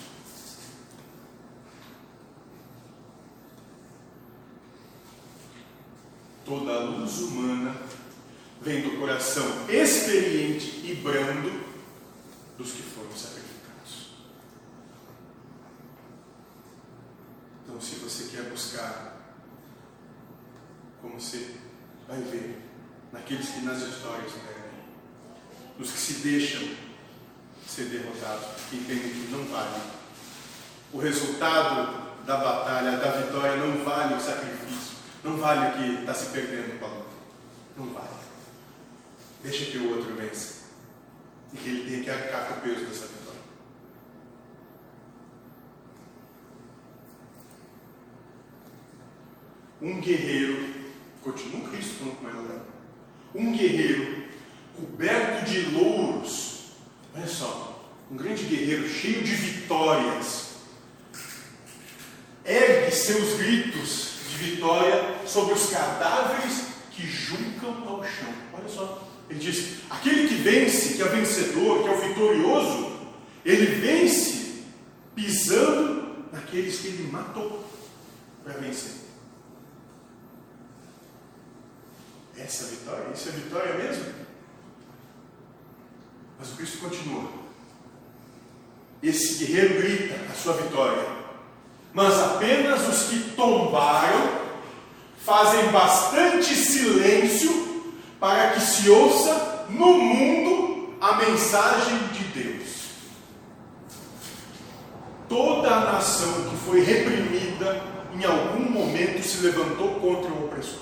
Toda 6.44 6.72
a 6.72 6.84
luz 6.84 7.18
humana 7.20 7.76
vem 8.60 8.82
do 8.82 8.98
coração 8.98 9.44
experiente 9.68 10.80
e 10.84 11.00
brando 11.02 11.62
dos 12.56 12.72
que 12.72 12.82
foram 12.82 13.10
sacrificados. 13.12 14.12
Então, 17.64 17.80
se 17.80 17.96
você 17.96 18.24
quer 18.24 18.50
buscar, 18.50 19.20
como 21.00 21.20
você 21.20 21.56
vai 22.08 22.20
ver, 22.20 22.60
naqueles 23.12 23.48
que 23.48 23.60
nas 23.60 23.82
histórias 23.82 24.32
perdem, 24.32 24.80
nos 25.78 25.90
que 25.90 25.98
se 25.98 26.14
deixam 26.14 26.91
ser 27.66 27.84
derrotados, 27.86 28.46
que 28.68 28.76
entendem 28.76 29.10
que 29.10 29.28
não 29.30 29.44
vale. 29.44 29.80
O 30.92 30.98
resultado 30.98 32.12
da 32.24 32.36
batalha, 32.36 32.98
da 32.98 33.10
vitória, 33.12 33.56
não 33.56 33.84
vale 33.84 34.14
o 34.14 34.20
sacrifício, 34.20 34.96
não 35.24 35.36
vale 35.38 35.68
o 35.68 35.72
que 35.72 36.00
está 36.00 36.14
se 36.14 36.26
perdendo 36.26 36.78
com 36.78 36.86
a 36.86 36.88
luta. 36.88 37.06
Não 37.76 37.86
vale. 37.86 38.08
Deixa 39.42 39.70
que 39.70 39.78
o 39.78 39.96
outro 39.96 40.14
vença. 40.14 40.62
E 41.52 41.56
que 41.56 41.68
ele 41.68 41.90
tenha 41.90 42.02
que 42.02 42.10
arcar 42.10 42.48
com 42.48 42.54
o 42.54 42.60
peso 42.62 42.86
dessa 42.86 43.06
vitória. 43.06 43.40
Um 49.80 50.00
guerreiro, 50.00 50.74
continua 51.22 51.68
Cristo 51.68 52.04
com 52.04 52.28
ela, 52.28 52.42
né? 52.42 52.60
um 53.34 53.52
guerreiro 53.52 54.24
coberto 54.76 55.44
de 55.44 55.60
louros, 55.70 56.51
olha 57.14 57.26
só, 57.26 57.90
um 58.10 58.16
grande 58.16 58.44
guerreiro 58.44 58.88
cheio 58.88 59.22
de 59.22 59.34
vitórias, 59.34 60.52
ergue 62.44 62.90
seus 62.94 63.38
gritos 63.38 64.12
de 64.30 64.36
vitória 64.36 65.26
sobre 65.26 65.54
os 65.54 65.70
cadáveres 65.70 66.64
que 66.90 67.06
julgam 67.06 67.88
ao 67.88 68.04
chão. 68.04 68.32
Olha 68.52 68.68
só, 68.68 69.08
ele 69.28 69.38
diz: 69.38 69.78
aquele 69.88 70.28
que 70.28 70.34
vence, 70.34 70.94
que 70.94 71.02
é 71.02 71.06
vencedor, 71.06 71.82
que 71.82 71.88
é 71.88 71.92
o 71.92 72.00
vitorioso, 72.00 72.92
ele 73.44 73.66
vence 73.80 74.64
pisando 75.14 76.26
naqueles 76.32 76.80
que 76.80 76.88
ele 76.88 77.10
matou 77.10 77.64
para 78.42 78.54
vencer. 78.54 79.02
Essa 82.36 82.64
é 82.64 82.68
vitória? 82.68 83.12
Isso 83.14 83.28
é 83.28 83.32
vitória 83.32 83.74
mesmo? 83.74 84.04
Mas 86.42 86.50
o 86.50 86.56
Cristo 86.56 86.78
continua. 86.78 87.28
Esse 89.00 89.44
guerreiro 89.44 89.80
grita 89.80 90.16
a 90.28 90.34
sua 90.34 90.54
vitória. 90.54 91.06
Mas 91.94 92.18
apenas 92.18 92.88
os 92.88 93.10
que 93.10 93.30
tombaram 93.36 94.40
fazem 95.24 95.70
bastante 95.70 96.52
silêncio 96.52 97.92
para 98.18 98.50
que 98.50 98.60
se 98.60 98.90
ouça 98.90 99.66
no 99.68 99.94
mundo 99.94 100.94
a 101.00 101.14
mensagem 101.18 101.96
de 102.08 102.24
Deus. 102.24 102.70
Toda 105.28 105.68
a 105.68 105.92
nação 105.92 106.50
que 106.50 106.56
foi 106.66 106.80
reprimida 106.80 107.84
em 108.12 108.24
algum 108.24 108.68
momento 108.68 109.22
se 109.22 109.46
levantou 109.46 109.94
contra 110.00 110.28
o 110.32 110.46
opressor. 110.46 110.80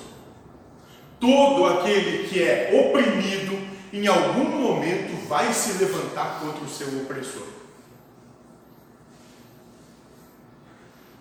Todo 1.20 1.66
aquele 1.66 2.28
que 2.28 2.42
é 2.42 2.70
oprimido, 2.72 3.59
em 3.92 4.06
algum 4.06 4.44
momento, 4.44 5.26
vai 5.26 5.52
se 5.52 5.72
levantar 5.72 6.40
contra 6.40 6.64
o 6.64 6.68
seu 6.68 7.02
opressor. 7.02 7.46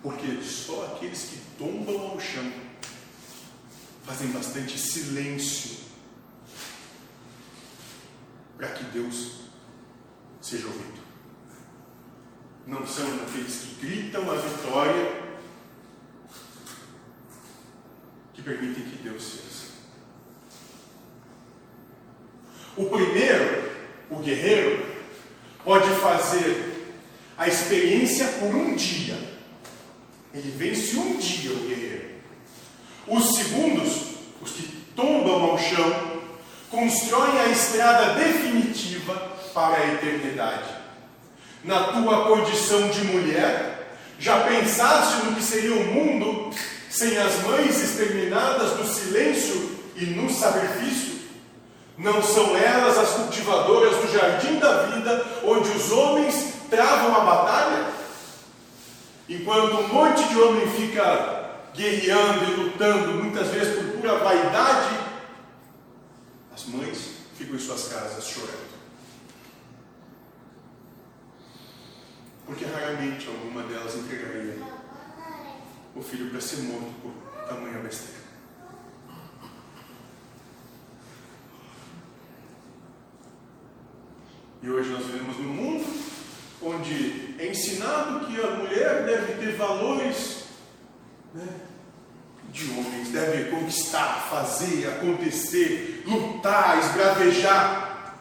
Porque 0.04 0.42
só 0.44 0.86
aqueles 0.86 1.24
que 1.24 1.42
tombam 1.58 2.12
ao 2.12 2.20
chão 2.20 2.52
fazem 4.06 4.30
bastante 4.30 4.78
silêncio 4.78 5.80
para 8.58 8.70
que 8.70 8.84
Deus 8.86 9.42
seja 10.42 10.68
ouvido. 10.68 11.00
Não 12.68 12.86
são 12.86 13.06
aqueles 13.24 13.62
que 13.62 13.86
gritam 13.86 14.30
a 14.30 14.36
vitória 14.36 15.30
que 18.34 18.42
permitem 18.42 18.84
que 18.84 19.04
Deus 19.04 19.24
seja. 19.24 19.69
O 22.80 22.86
primeiro, 22.86 23.70
o 24.10 24.16
guerreiro, 24.20 24.86
pode 25.66 25.90
fazer 25.96 26.96
a 27.38 27.46
experiência 27.46 28.26
por 28.40 28.56
um 28.56 28.74
dia. 28.74 29.18
Ele 30.34 30.50
vence 30.58 30.96
um 30.96 31.18
dia 31.18 31.52
o 31.52 31.68
guerreiro. 31.68 32.10
Os 33.06 33.36
segundos, 33.36 33.92
os 34.42 34.52
que 34.52 34.64
tombam 34.96 35.52
ao 35.52 35.60
chão, 35.60 36.22
constroem 36.72 37.38
a 37.40 37.48
estrada 37.48 38.14
definitiva 38.14 39.14
para 39.54 39.76
a 39.76 39.94
eternidade. 39.96 40.70
Na 41.66 41.84
tua 41.84 42.30
condição 42.30 42.88
de 42.88 43.04
mulher, 43.04 43.98
já 44.18 44.46
pensaste 44.46 45.26
no 45.26 45.36
que 45.36 45.44
seria 45.44 45.74
o 45.76 45.84
mundo 45.84 46.56
sem 46.90 47.18
as 47.18 47.42
mães 47.44 47.78
exterminadas 47.78 48.78
no 48.78 48.88
silêncio 48.88 49.70
e 49.98 50.06
no 50.06 50.30
sacrifício? 50.30 51.09
Não 52.00 52.24
são 52.24 52.56
elas 52.56 52.98
as 52.98 53.10
cultivadoras 53.10 53.98
do 53.98 54.08
jardim 54.08 54.58
da 54.58 54.84
vida, 54.84 55.26
onde 55.44 55.70
os 55.70 55.92
homens 55.92 56.54
travam 56.70 57.14
a 57.14 57.26
batalha? 57.26 57.92
Enquanto 59.28 59.80
um 59.80 59.88
monte 59.90 60.24
de 60.30 60.40
homem 60.40 60.66
fica 60.72 61.50
guerreando 61.74 62.46
e 62.46 62.56
lutando, 62.56 63.22
muitas 63.22 63.50
vezes 63.50 63.76
por 63.76 63.98
pura 63.98 64.18
vaidade, 64.18 64.98
as 66.56 66.66
mães 66.68 67.16
ficam 67.36 67.58
em 67.58 67.60
suas 67.60 67.90
casas 67.90 68.26
chorando. 68.26 68.70
Porque 72.46 72.64
raramente 72.64 73.28
alguma 73.28 73.64
delas 73.64 73.96
entregaria 73.96 74.58
o 75.94 76.02
filho 76.02 76.30
para 76.30 76.40
ser 76.40 76.62
morto 76.62 76.94
por 77.02 77.12
tamanha 77.46 77.80
besteira. 77.80 78.19
E 84.62 84.70
hoje 84.70 84.90
nós 84.90 85.06
vivemos 85.06 85.38
num 85.38 85.54
mundo 85.54 85.86
onde 86.62 87.36
é 87.40 87.48
ensinado 87.48 88.28
que 88.28 88.42
a 88.42 88.52
mulher 88.52 89.06
deve 89.06 89.34
ter 89.36 89.56
valores 89.56 90.44
né, 91.34 91.48
de 92.52 92.70
homens, 92.72 93.10
deve 93.10 93.50
conquistar, 93.52 94.28
fazer, 94.30 94.88
acontecer, 94.88 96.04
lutar, 96.06 96.80
esbravejar. 96.80 98.16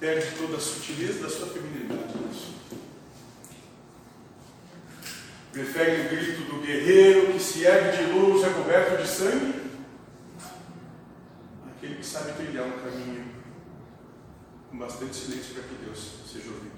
Perde 0.00 0.36
toda 0.36 0.56
a 0.56 0.60
sutileza 0.60 1.22
da 1.22 1.30
sua 1.30 1.46
feminilidade. 1.46 2.14
Prefere 5.52 6.00
o 6.00 6.08
grito 6.08 6.42
do 6.50 6.60
guerreiro 6.62 7.32
que 7.32 7.38
se 7.38 7.62
ergue 7.64 7.96
de 7.96 8.12
luz, 8.12 8.44
é 8.44 8.50
coberto 8.50 9.00
de 9.00 9.08
sangue, 9.08 9.54
aquele 11.76 11.94
que 11.94 12.04
sabe 12.04 12.32
trilhar 12.32 12.66
um 12.66 12.72
caminho 12.72 13.33
com 14.74 14.78
bastante 14.78 15.14
silêncio 15.14 15.54
para 15.54 15.62
que 15.62 15.74
Deus 15.84 15.98
seja 16.30 16.48
ouvido. 16.48 16.74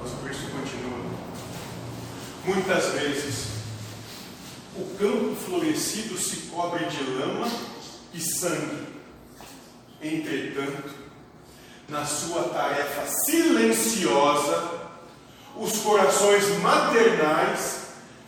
Mas 0.00 0.12
o 0.12 0.16
Cristo 0.16 0.44
continua. 0.50 1.10
Muitas 2.46 2.86
vezes, 2.94 3.44
o 4.74 4.96
campo 4.96 5.36
florescido 5.36 6.16
se 6.16 6.48
cobre 6.48 6.86
de 6.86 7.02
lama 7.04 7.46
e 8.14 8.20
sangue. 8.20 8.86
Entretanto, 10.00 10.94
na 11.90 12.06
sua 12.06 12.44
tarefa 12.44 13.06
silenciosa, 13.26 14.80
os 15.56 15.76
corações 15.80 16.48
maternais 16.62 17.79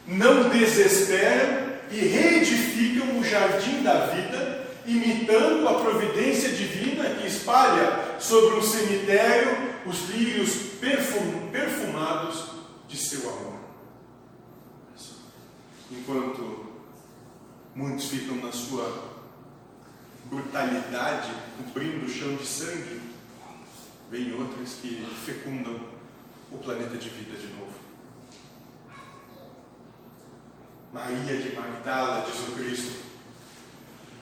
não 0.06 0.48
desesperam 0.48 1.72
e 1.90 1.96
reedificam 1.96 3.18
o 3.18 3.24
jardim 3.24 3.82
da 3.82 4.06
vida, 4.06 4.66
imitando 4.86 5.68
a 5.68 5.74
providência 5.74 6.50
divina 6.50 7.04
que 7.16 7.26
espalha 7.26 8.18
sobre 8.18 8.58
o 8.58 8.62
cemitério 8.62 9.72
os 9.86 10.08
lírios 10.10 10.54
perfum, 10.80 11.50
perfumados 11.50 12.50
de 12.88 12.96
seu 12.96 13.28
amor. 13.28 13.60
Enquanto 15.90 16.66
muitos 17.74 18.06
ficam 18.06 18.36
na 18.36 18.52
sua 18.52 19.12
brutalidade, 20.26 21.32
cobrindo 21.58 22.06
o 22.06 22.08
chão 22.08 22.36
de 22.36 22.46
sangue, 22.46 23.00
vem 24.10 24.32
outros 24.34 24.74
que 24.80 25.04
fecundam 25.24 25.80
o 26.50 26.58
planeta 26.58 26.96
de 26.96 27.08
vida 27.08 27.36
de 27.36 27.48
novo. 27.54 27.81
Maria 30.92 31.36
de 31.36 31.56
Magdala, 31.56 32.26
diz 32.30 32.38
o 32.48 32.52
Cristo, 32.52 32.92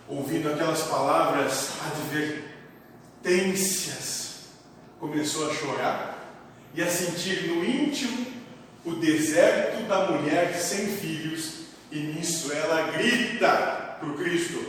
ouvindo 0.08 0.52
aquelas 0.52 0.82
palavras 0.82 1.70
advertências, 3.22 4.50
começou 5.00 5.50
a 5.50 5.54
chorar 5.54 6.20
e 6.74 6.82
a 6.82 6.88
sentir 6.88 7.48
no 7.48 7.64
íntimo 7.64 8.26
o 8.84 8.92
deserto 8.94 9.82
da 9.88 10.10
mulher 10.10 10.54
sem 10.54 10.86
filhos, 10.96 11.60
e 11.90 11.98
nisso 11.98 12.52
ela 12.52 12.92
grita 12.92 13.96
para 13.98 14.08
o 14.08 14.14
Cristo: 14.16 14.64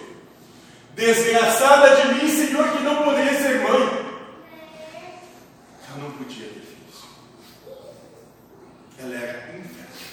Desgraçada 0.95 2.01
de 2.01 2.15
mim, 2.15 2.27
Senhor, 2.29 2.67
que 2.71 2.83
não 2.83 3.03
poderia 3.03 3.39
ser 3.39 3.59
mãe. 3.61 3.81
Ela 5.87 5.97
não 5.99 6.11
podia 6.11 6.45
ter 6.47 6.61
filhos. 6.61 7.05
Ela 8.97 9.15
era 9.15 9.57
infértil. 9.57 10.07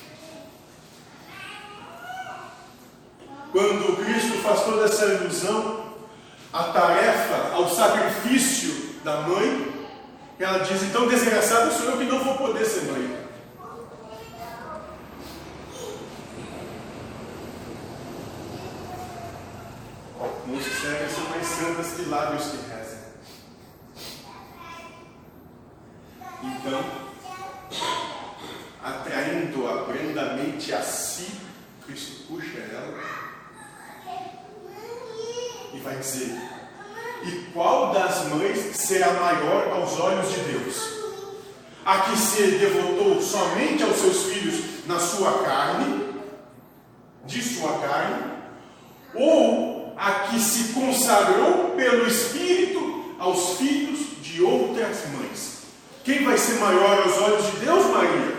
Quando 3.50 4.04
Cristo 4.04 4.38
faz 4.42 4.60
toda 4.78 4.84
essa 4.84 5.06
ilusão, 5.06 5.84
a 6.52 6.64
tarefa 6.64 7.52
ao 7.52 7.68
sacrifício 7.68 9.00
da 9.02 9.22
mãe, 9.22 9.88
ela 10.38 10.58
diz: 10.58 10.82
então 10.84 11.08
desgraçada 11.08 11.70
sou 11.72 11.86
eu 11.86 11.98
que 11.98 12.04
não 12.04 12.22
vou 12.22 12.36
poder 12.36 12.64
ser 12.64 12.82
mãe. 12.84 13.18
Muitos 20.46 20.72
servem 20.80 21.08
são 21.10 21.28
mais 21.28 21.46
santas 21.46 21.92
que 21.92 22.08
lábios 22.08 22.44
que 22.44 22.56
rezam. 22.70 22.98
Então, 26.42 26.84
atraindo-a 28.82 29.82
brandamente 29.84 30.72
a 30.72 30.80
si, 30.80 31.32
Cristo 31.84 32.26
puxa 32.28 32.58
ela 32.58 33.28
e 35.72 35.80
vai 35.80 35.96
dizer: 35.96 36.36
E 37.24 37.50
qual 37.52 37.92
das 37.92 38.24
mães 38.26 38.76
será 38.88 39.12
maior 39.12 39.70
aos 39.74 40.00
olhos 40.00 40.30
de 40.30 40.40
Deus? 40.40 40.98
A 41.84 41.98
que 42.00 42.16
se 42.16 42.42
devotou 42.52 43.20
somente 43.20 43.82
aos 43.82 43.96
seus 43.96 44.22
filhos 44.24 44.86
na 44.86 44.98
sua 44.98 45.42
carne, 45.44 46.14
de 47.26 47.42
sua 47.42 47.78
carne, 47.80 48.32
ou 49.14 49.92
a 49.96 50.10
que 50.20 50.40
se 50.40 50.72
consagrou 50.72 51.74
pelo 51.76 52.06
Espírito 52.06 53.14
aos 53.18 53.58
filhos 53.58 54.22
de 54.22 54.42
outras 54.42 55.06
mães? 55.08 55.58
Quem 56.02 56.24
vai 56.24 56.38
ser 56.38 56.54
maior 56.54 57.02
aos 57.02 57.18
olhos 57.20 57.44
de 57.44 57.56
Deus, 57.58 57.84
Maria? 57.86 58.38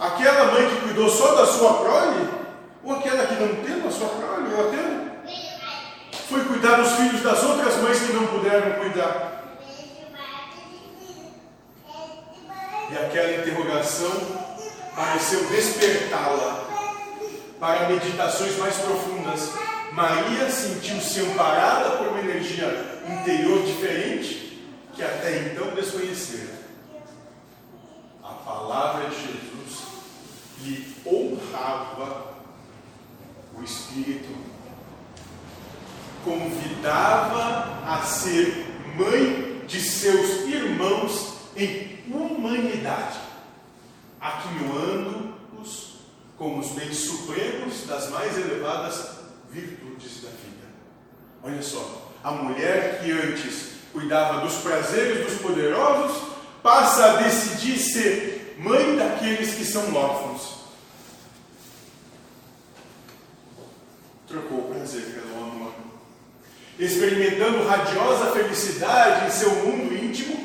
Aquela 0.00 0.52
mãe 0.52 0.66
que 0.70 0.80
cuidou 0.80 1.10
só 1.10 1.34
da 1.34 1.46
sua 1.46 1.74
prole? 1.74 2.28
Ou 2.84 2.94
aquela 2.94 3.26
que 3.26 3.34
não 3.34 3.56
teve 3.56 3.86
a 3.86 3.90
sua 3.90 4.08
prole? 4.08 4.54
Ou 4.54 4.68
aquela 4.68 5.08
foi 6.28 6.44
cuidar 6.44 6.76
dos 6.76 6.92
filhos 6.92 7.22
das 7.22 7.42
outras 7.42 7.76
mães 7.76 8.00
que 8.00 8.12
não 8.12 8.26
puderam 8.26 8.72
cuidar? 8.80 9.38
E 12.90 12.96
aquela 12.96 13.42
interrogação 13.42 14.12
pareceu 14.94 15.44
despertá-la 15.48 16.66
para 17.60 17.88
meditações 17.88 18.56
mais 18.58 18.76
profundas. 18.76 19.50
Maria 19.92 20.50
sentiu-se 20.50 21.20
amparada 21.20 21.96
por 21.96 22.08
uma 22.08 22.20
energia 22.20 23.00
interior 23.06 23.64
diferente 23.64 24.64
que 24.94 25.02
até 25.02 25.38
então 25.38 25.74
desconhecera. 25.74 26.58
A 28.22 28.32
palavra 28.32 29.10
de 29.10 29.16
Jesus 29.16 29.82
lhe 30.60 30.96
honrava 31.06 32.34
o 33.56 33.62
Espírito, 33.62 34.28
convidava 36.24 37.80
a 37.86 38.02
ser 38.02 38.66
mãe 38.96 39.62
de 39.66 39.80
seus 39.80 40.46
irmãos 40.46 41.34
em 41.56 41.97
humanidade, 42.16 43.18
aquinhoando-os 44.20 45.98
com 46.36 46.58
os 46.58 46.68
bens 46.68 46.96
supremos 46.96 47.86
das 47.86 48.10
mais 48.10 48.36
elevadas 48.38 49.18
virtudes 49.50 50.22
da 50.22 50.28
vida. 50.30 50.68
Olha 51.42 51.62
só, 51.62 52.12
a 52.22 52.30
mulher 52.30 53.00
que 53.00 53.10
antes 53.10 53.72
cuidava 53.92 54.40
dos 54.40 54.56
prazeres 54.58 55.26
dos 55.26 55.40
poderosos 55.40 56.28
passa 56.62 57.04
a 57.04 57.16
decidir 57.22 57.78
ser 57.78 58.56
mãe 58.58 58.96
daqueles 58.96 59.54
que 59.54 59.64
são 59.64 59.94
órfãos. 59.94 60.58
Trocou 64.26 64.58
o 64.58 64.74
prazer 64.74 65.02
pelo 65.02 65.42
amor. 65.42 65.72
Experimentando 66.78 67.66
radiosa 67.66 68.32
felicidade 68.32 69.26
em 69.26 69.30
seu 69.30 69.50
mundo 69.50 69.94
íntimo, 69.94 70.37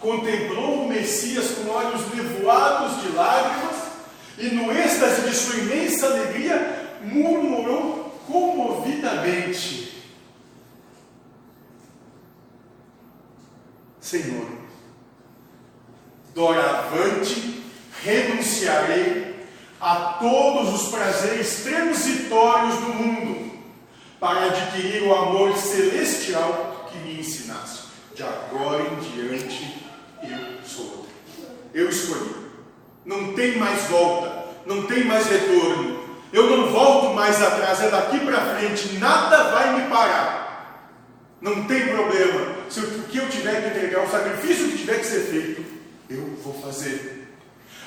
contemplou 0.00 0.84
o 0.84 0.88
Messias 0.88 1.52
com 1.52 1.70
olhos 1.70 2.12
nevoados 2.14 3.02
de 3.02 3.08
lágrimas 3.10 3.76
e, 4.38 4.46
no 4.48 4.72
êxtase 4.72 5.28
de 5.28 5.34
sua 5.34 5.56
imensa 5.56 6.06
alegria, 6.06 6.98
murmurou 7.02 8.18
comovidamente: 8.26 10.02
Senhor, 14.00 14.48
doravante 16.34 17.62
renunciarei 18.02 19.46
a 19.80 20.18
todos 20.20 20.82
os 20.82 20.90
prazeres 20.90 21.62
transitórios 21.62 22.74
do 22.76 22.94
mundo 22.94 23.50
para 24.18 24.46
adquirir 24.46 25.02
o 25.02 25.14
amor 25.14 25.56
celestial 25.56 26.88
que 26.90 26.98
me 26.98 27.20
ensinaste. 27.20 27.88
De 28.14 28.22
agora 28.22 28.82
em 28.82 28.96
diante. 28.96 29.79
Eu 31.72 31.88
escolhi. 31.88 32.34
Não 33.04 33.32
tem 33.34 33.56
mais 33.58 33.82
volta, 33.84 34.46
não 34.66 34.86
tem 34.86 35.04
mais 35.04 35.26
retorno. 35.26 36.00
Eu 36.32 36.56
não 36.56 36.70
volto 36.70 37.14
mais 37.14 37.42
atrás, 37.42 37.82
é 37.82 37.90
daqui 37.90 38.20
para 38.20 38.56
frente, 38.56 38.98
nada 38.98 39.50
vai 39.50 39.80
me 39.80 39.88
parar. 39.88 40.40
Não 41.40 41.64
tem 41.64 41.88
problema. 41.88 42.54
Se 42.68 42.80
o 42.80 43.02
que 43.04 43.18
eu 43.18 43.28
tiver 43.28 43.62
que 43.62 43.78
entregar, 43.78 44.04
o 44.04 44.10
sacrifício 44.10 44.68
que 44.68 44.78
tiver 44.78 44.98
que 44.98 45.06
ser 45.06 45.20
feito, 45.20 45.64
eu 46.08 46.36
vou 46.42 46.54
fazer. 46.60 47.20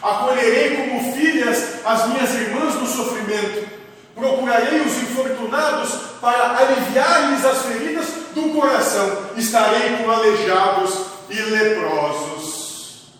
Acolherei 0.01 0.75
como 0.75 1.13
filhas 1.13 1.85
as 1.85 2.07
minhas 2.09 2.33
irmãs 2.33 2.75
no 2.75 2.85
sofrimento. 2.85 3.69
Procurarei 4.15 4.81
os 4.81 4.95
infortunados 4.97 5.95
para 6.19 6.57
aliviar-lhes 6.57 7.45
as 7.45 7.61
feridas 7.65 8.07
do 8.35 8.53
coração. 8.53 9.29
Estarei 9.37 9.97
com 9.97 10.11
aleijados 10.11 11.05
e 11.29 11.35
leprosos. 11.35 13.13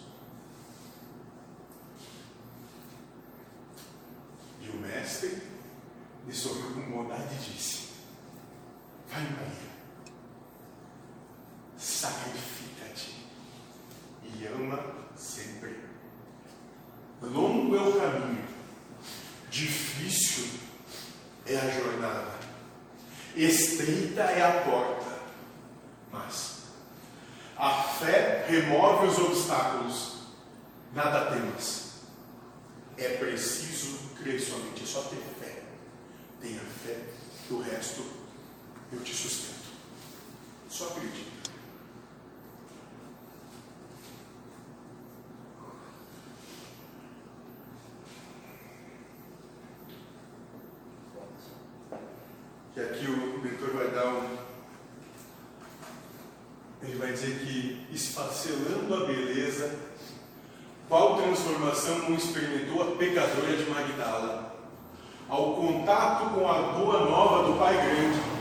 E 4.61 4.69
o 4.69 4.75
mestre 4.75 5.41
lhe 6.27 6.33
sorriu 6.33 6.71
com 6.75 6.81
bondade 6.91 7.23
e 7.31 7.51
disse: 7.51 7.87
Vai, 9.13 9.21
Maria, 9.21 9.69
sacrifica-te 11.77 13.27
e 14.23 14.47
ama 14.47 14.83
sempre. 15.15 15.77
Longo 17.21 17.75
é 17.75 17.81
o 17.81 17.93
caminho, 17.93 18.43
difícil 19.51 20.59
é 21.45 21.57
a 21.57 21.69
jornada, 21.69 22.39
estreita 23.35 24.23
é 24.23 24.41
a 24.41 24.61
porta, 24.63 25.19
mas 26.11 26.63
a 27.55 27.83
fé 27.83 28.47
remove 28.49 29.09
os 29.09 29.19
obstáculos. 29.19 30.23
Nada 30.91 31.29
temas. 31.31 32.01
É 32.97 33.09
preciso 33.17 34.09
crer 34.15 34.41
somente, 34.41 34.83
é 34.83 34.87
só 34.87 35.03
ter 35.03 35.21
fé. 35.39 35.61
Tenha 36.41 36.61
fé, 36.61 36.97
o 37.51 37.61
resto 37.61 38.22
eu 38.93 39.03
te 39.03 39.13
sustento. 39.13 39.53
Só 40.69 40.87
acredita. 40.87 41.33
que 52.73 52.79
aqui 52.79 53.05
o 53.05 53.39
mentor 53.39 53.69
vai 53.75 53.87
dar 53.89 54.07
um. 54.07 54.37
Ele 56.81 56.97
vai 56.97 57.11
dizer 57.11 57.39
que, 57.39 57.87
esfacelando 57.91 58.95
a 58.95 59.05
beleza, 59.05 59.75
qual 60.89 61.21
transformação 61.21 61.99
não 61.99 62.15
experimentou 62.15 62.81
a 62.81 62.95
pecadora 62.97 63.55
de 63.55 63.69
Magdala? 63.69 64.55
Ao 65.29 65.53
contato 65.53 66.33
com 66.33 66.49
a 66.49 66.61
boa 66.73 67.05
nova 67.05 67.51
do 67.51 67.59
Pai 67.59 67.75
Grande, 67.75 68.32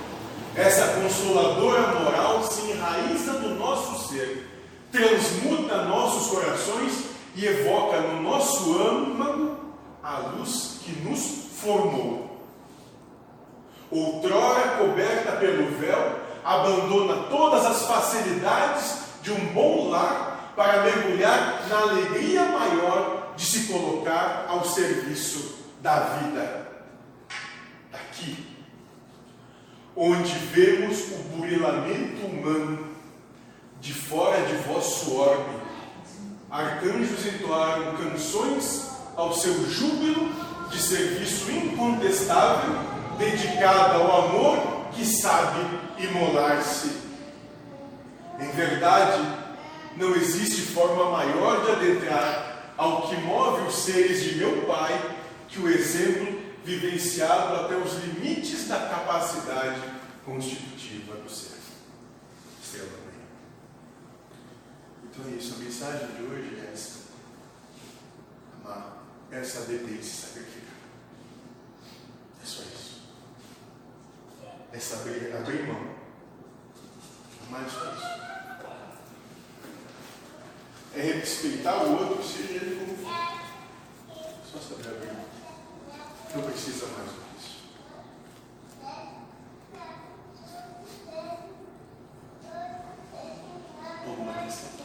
essa 0.57 1.01
consoladora 1.01 2.01
moral 2.01 2.43
se 2.45 2.71
enraiza 2.71 3.33
no 3.35 3.55
nosso 3.57 4.09
ser, 4.09 4.49
transmuta 4.91 5.85
nossos 5.85 6.31
corações 6.31 7.05
e 7.35 7.47
evoca 7.47 8.01
no 8.01 8.23
nosso 8.23 8.79
âmago 8.79 9.57
a 10.03 10.19
luz 10.19 10.81
que 10.85 10.93
nos 11.01 11.51
formou 11.61 12.33
outrora 13.93 14.79
coberta 14.79 15.33
pelo 15.33 15.71
véu, 15.79 16.19
abandona 16.43 17.25
todas 17.25 17.67
as 17.67 17.87
facilidades 17.87 19.03
de 19.23 19.31
um 19.31 19.53
bom 19.53 19.91
lar 19.91 20.53
para 20.57 20.83
mergulhar 20.83 21.69
na 21.69 21.79
alegria 21.79 22.43
maior 22.47 23.35
de 23.37 23.45
se 23.45 23.73
colocar 23.73 24.47
ao 24.49 24.65
serviço 24.65 25.59
da 25.81 26.01
vida. 26.01 26.69
Aqui, 27.93 28.47
onde 29.97 30.33
vemos 30.53 31.01
o 31.13 31.37
burilamento 31.37 32.27
humano 32.27 32.93
de 33.81 33.93
fora 33.93 34.41
de 34.43 34.55
vosso 34.69 35.17
orbe, 35.17 35.57
arcanjos 36.51 37.27
entoaram 37.27 37.97
canções 37.97 38.91
ao 39.17 39.35
seu 39.35 39.69
júbilo 39.69 40.31
de 40.71 40.81
serviço 40.81 41.51
incontestável, 41.51 42.75
dedicada 43.19 43.95
ao 43.95 44.27
amor 44.27 44.87
que 44.93 45.05
sabe 45.05 45.61
imolar-se. 45.99 47.03
Em 48.41 48.51
verdade, 48.53 49.23
não 49.97 50.15
existe 50.15 50.63
forma 50.63 51.11
maior 51.11 51.65
de 51.65 51.73
adentrar 51.73 52.73
ao 52.77 53.03
que 53.03 53.17
move 53.17 53.67
os 53.67 53.75
seres 53.75 54.23
de 54.23 54.37
meu 54.37 54.63
Pai 54.63 55.17
que 55.49 55.61
o 55.61 55.69
exemplo 55.69 56.32
vivenciado 56.65 57.57
até 57.57 57.77
os 57.77 57.95
limites 57.95 58.69
da 58.69 58.89
capacidade 58.89 59.81
constitutiva 60.25 61.17
do 61.17 61.29
ser. 61.29 61.59
Estrela 62.63 62.99
Então 65.05 65.33
é 65.33 65.37
isso, 65.37 65.55
a 65.55 65.59
mensagem 65.59 66.07
de 66.17 66.23
hoje 66.23 66.61
é 66.61 66.73
essa. 66.73 67.01
Amar 68.65 69.03
é 69.31 69.43
saber 69.43 69.79
ter 69.85 70.03
se 70.03 70.27
sacrificar. 70.27 70.75
É 72.43 72.47
só 72.47 72.63
isso. 72.63 73.03
É 74.73 74.79
saber 74.79 75.37
abrir 75.37 75.67
mão. 75.67 75.95
Mais 77.51 77.73
só 77.73 77.93
isso. 77.93 78.23
É 80.95 81.01
respeitar 81.01 81.85
o 81.85 81.99
outro, 81.99 82.23
seja 82.23 82.53
ele 82.53 82.83
não 86.35 86.43
precisa 86.45 86.87
mais 86.87 87.11
do 87.11 87.21
que 87.21 87.39
isso. 87.39 87.63
Questão? 94.45 94.82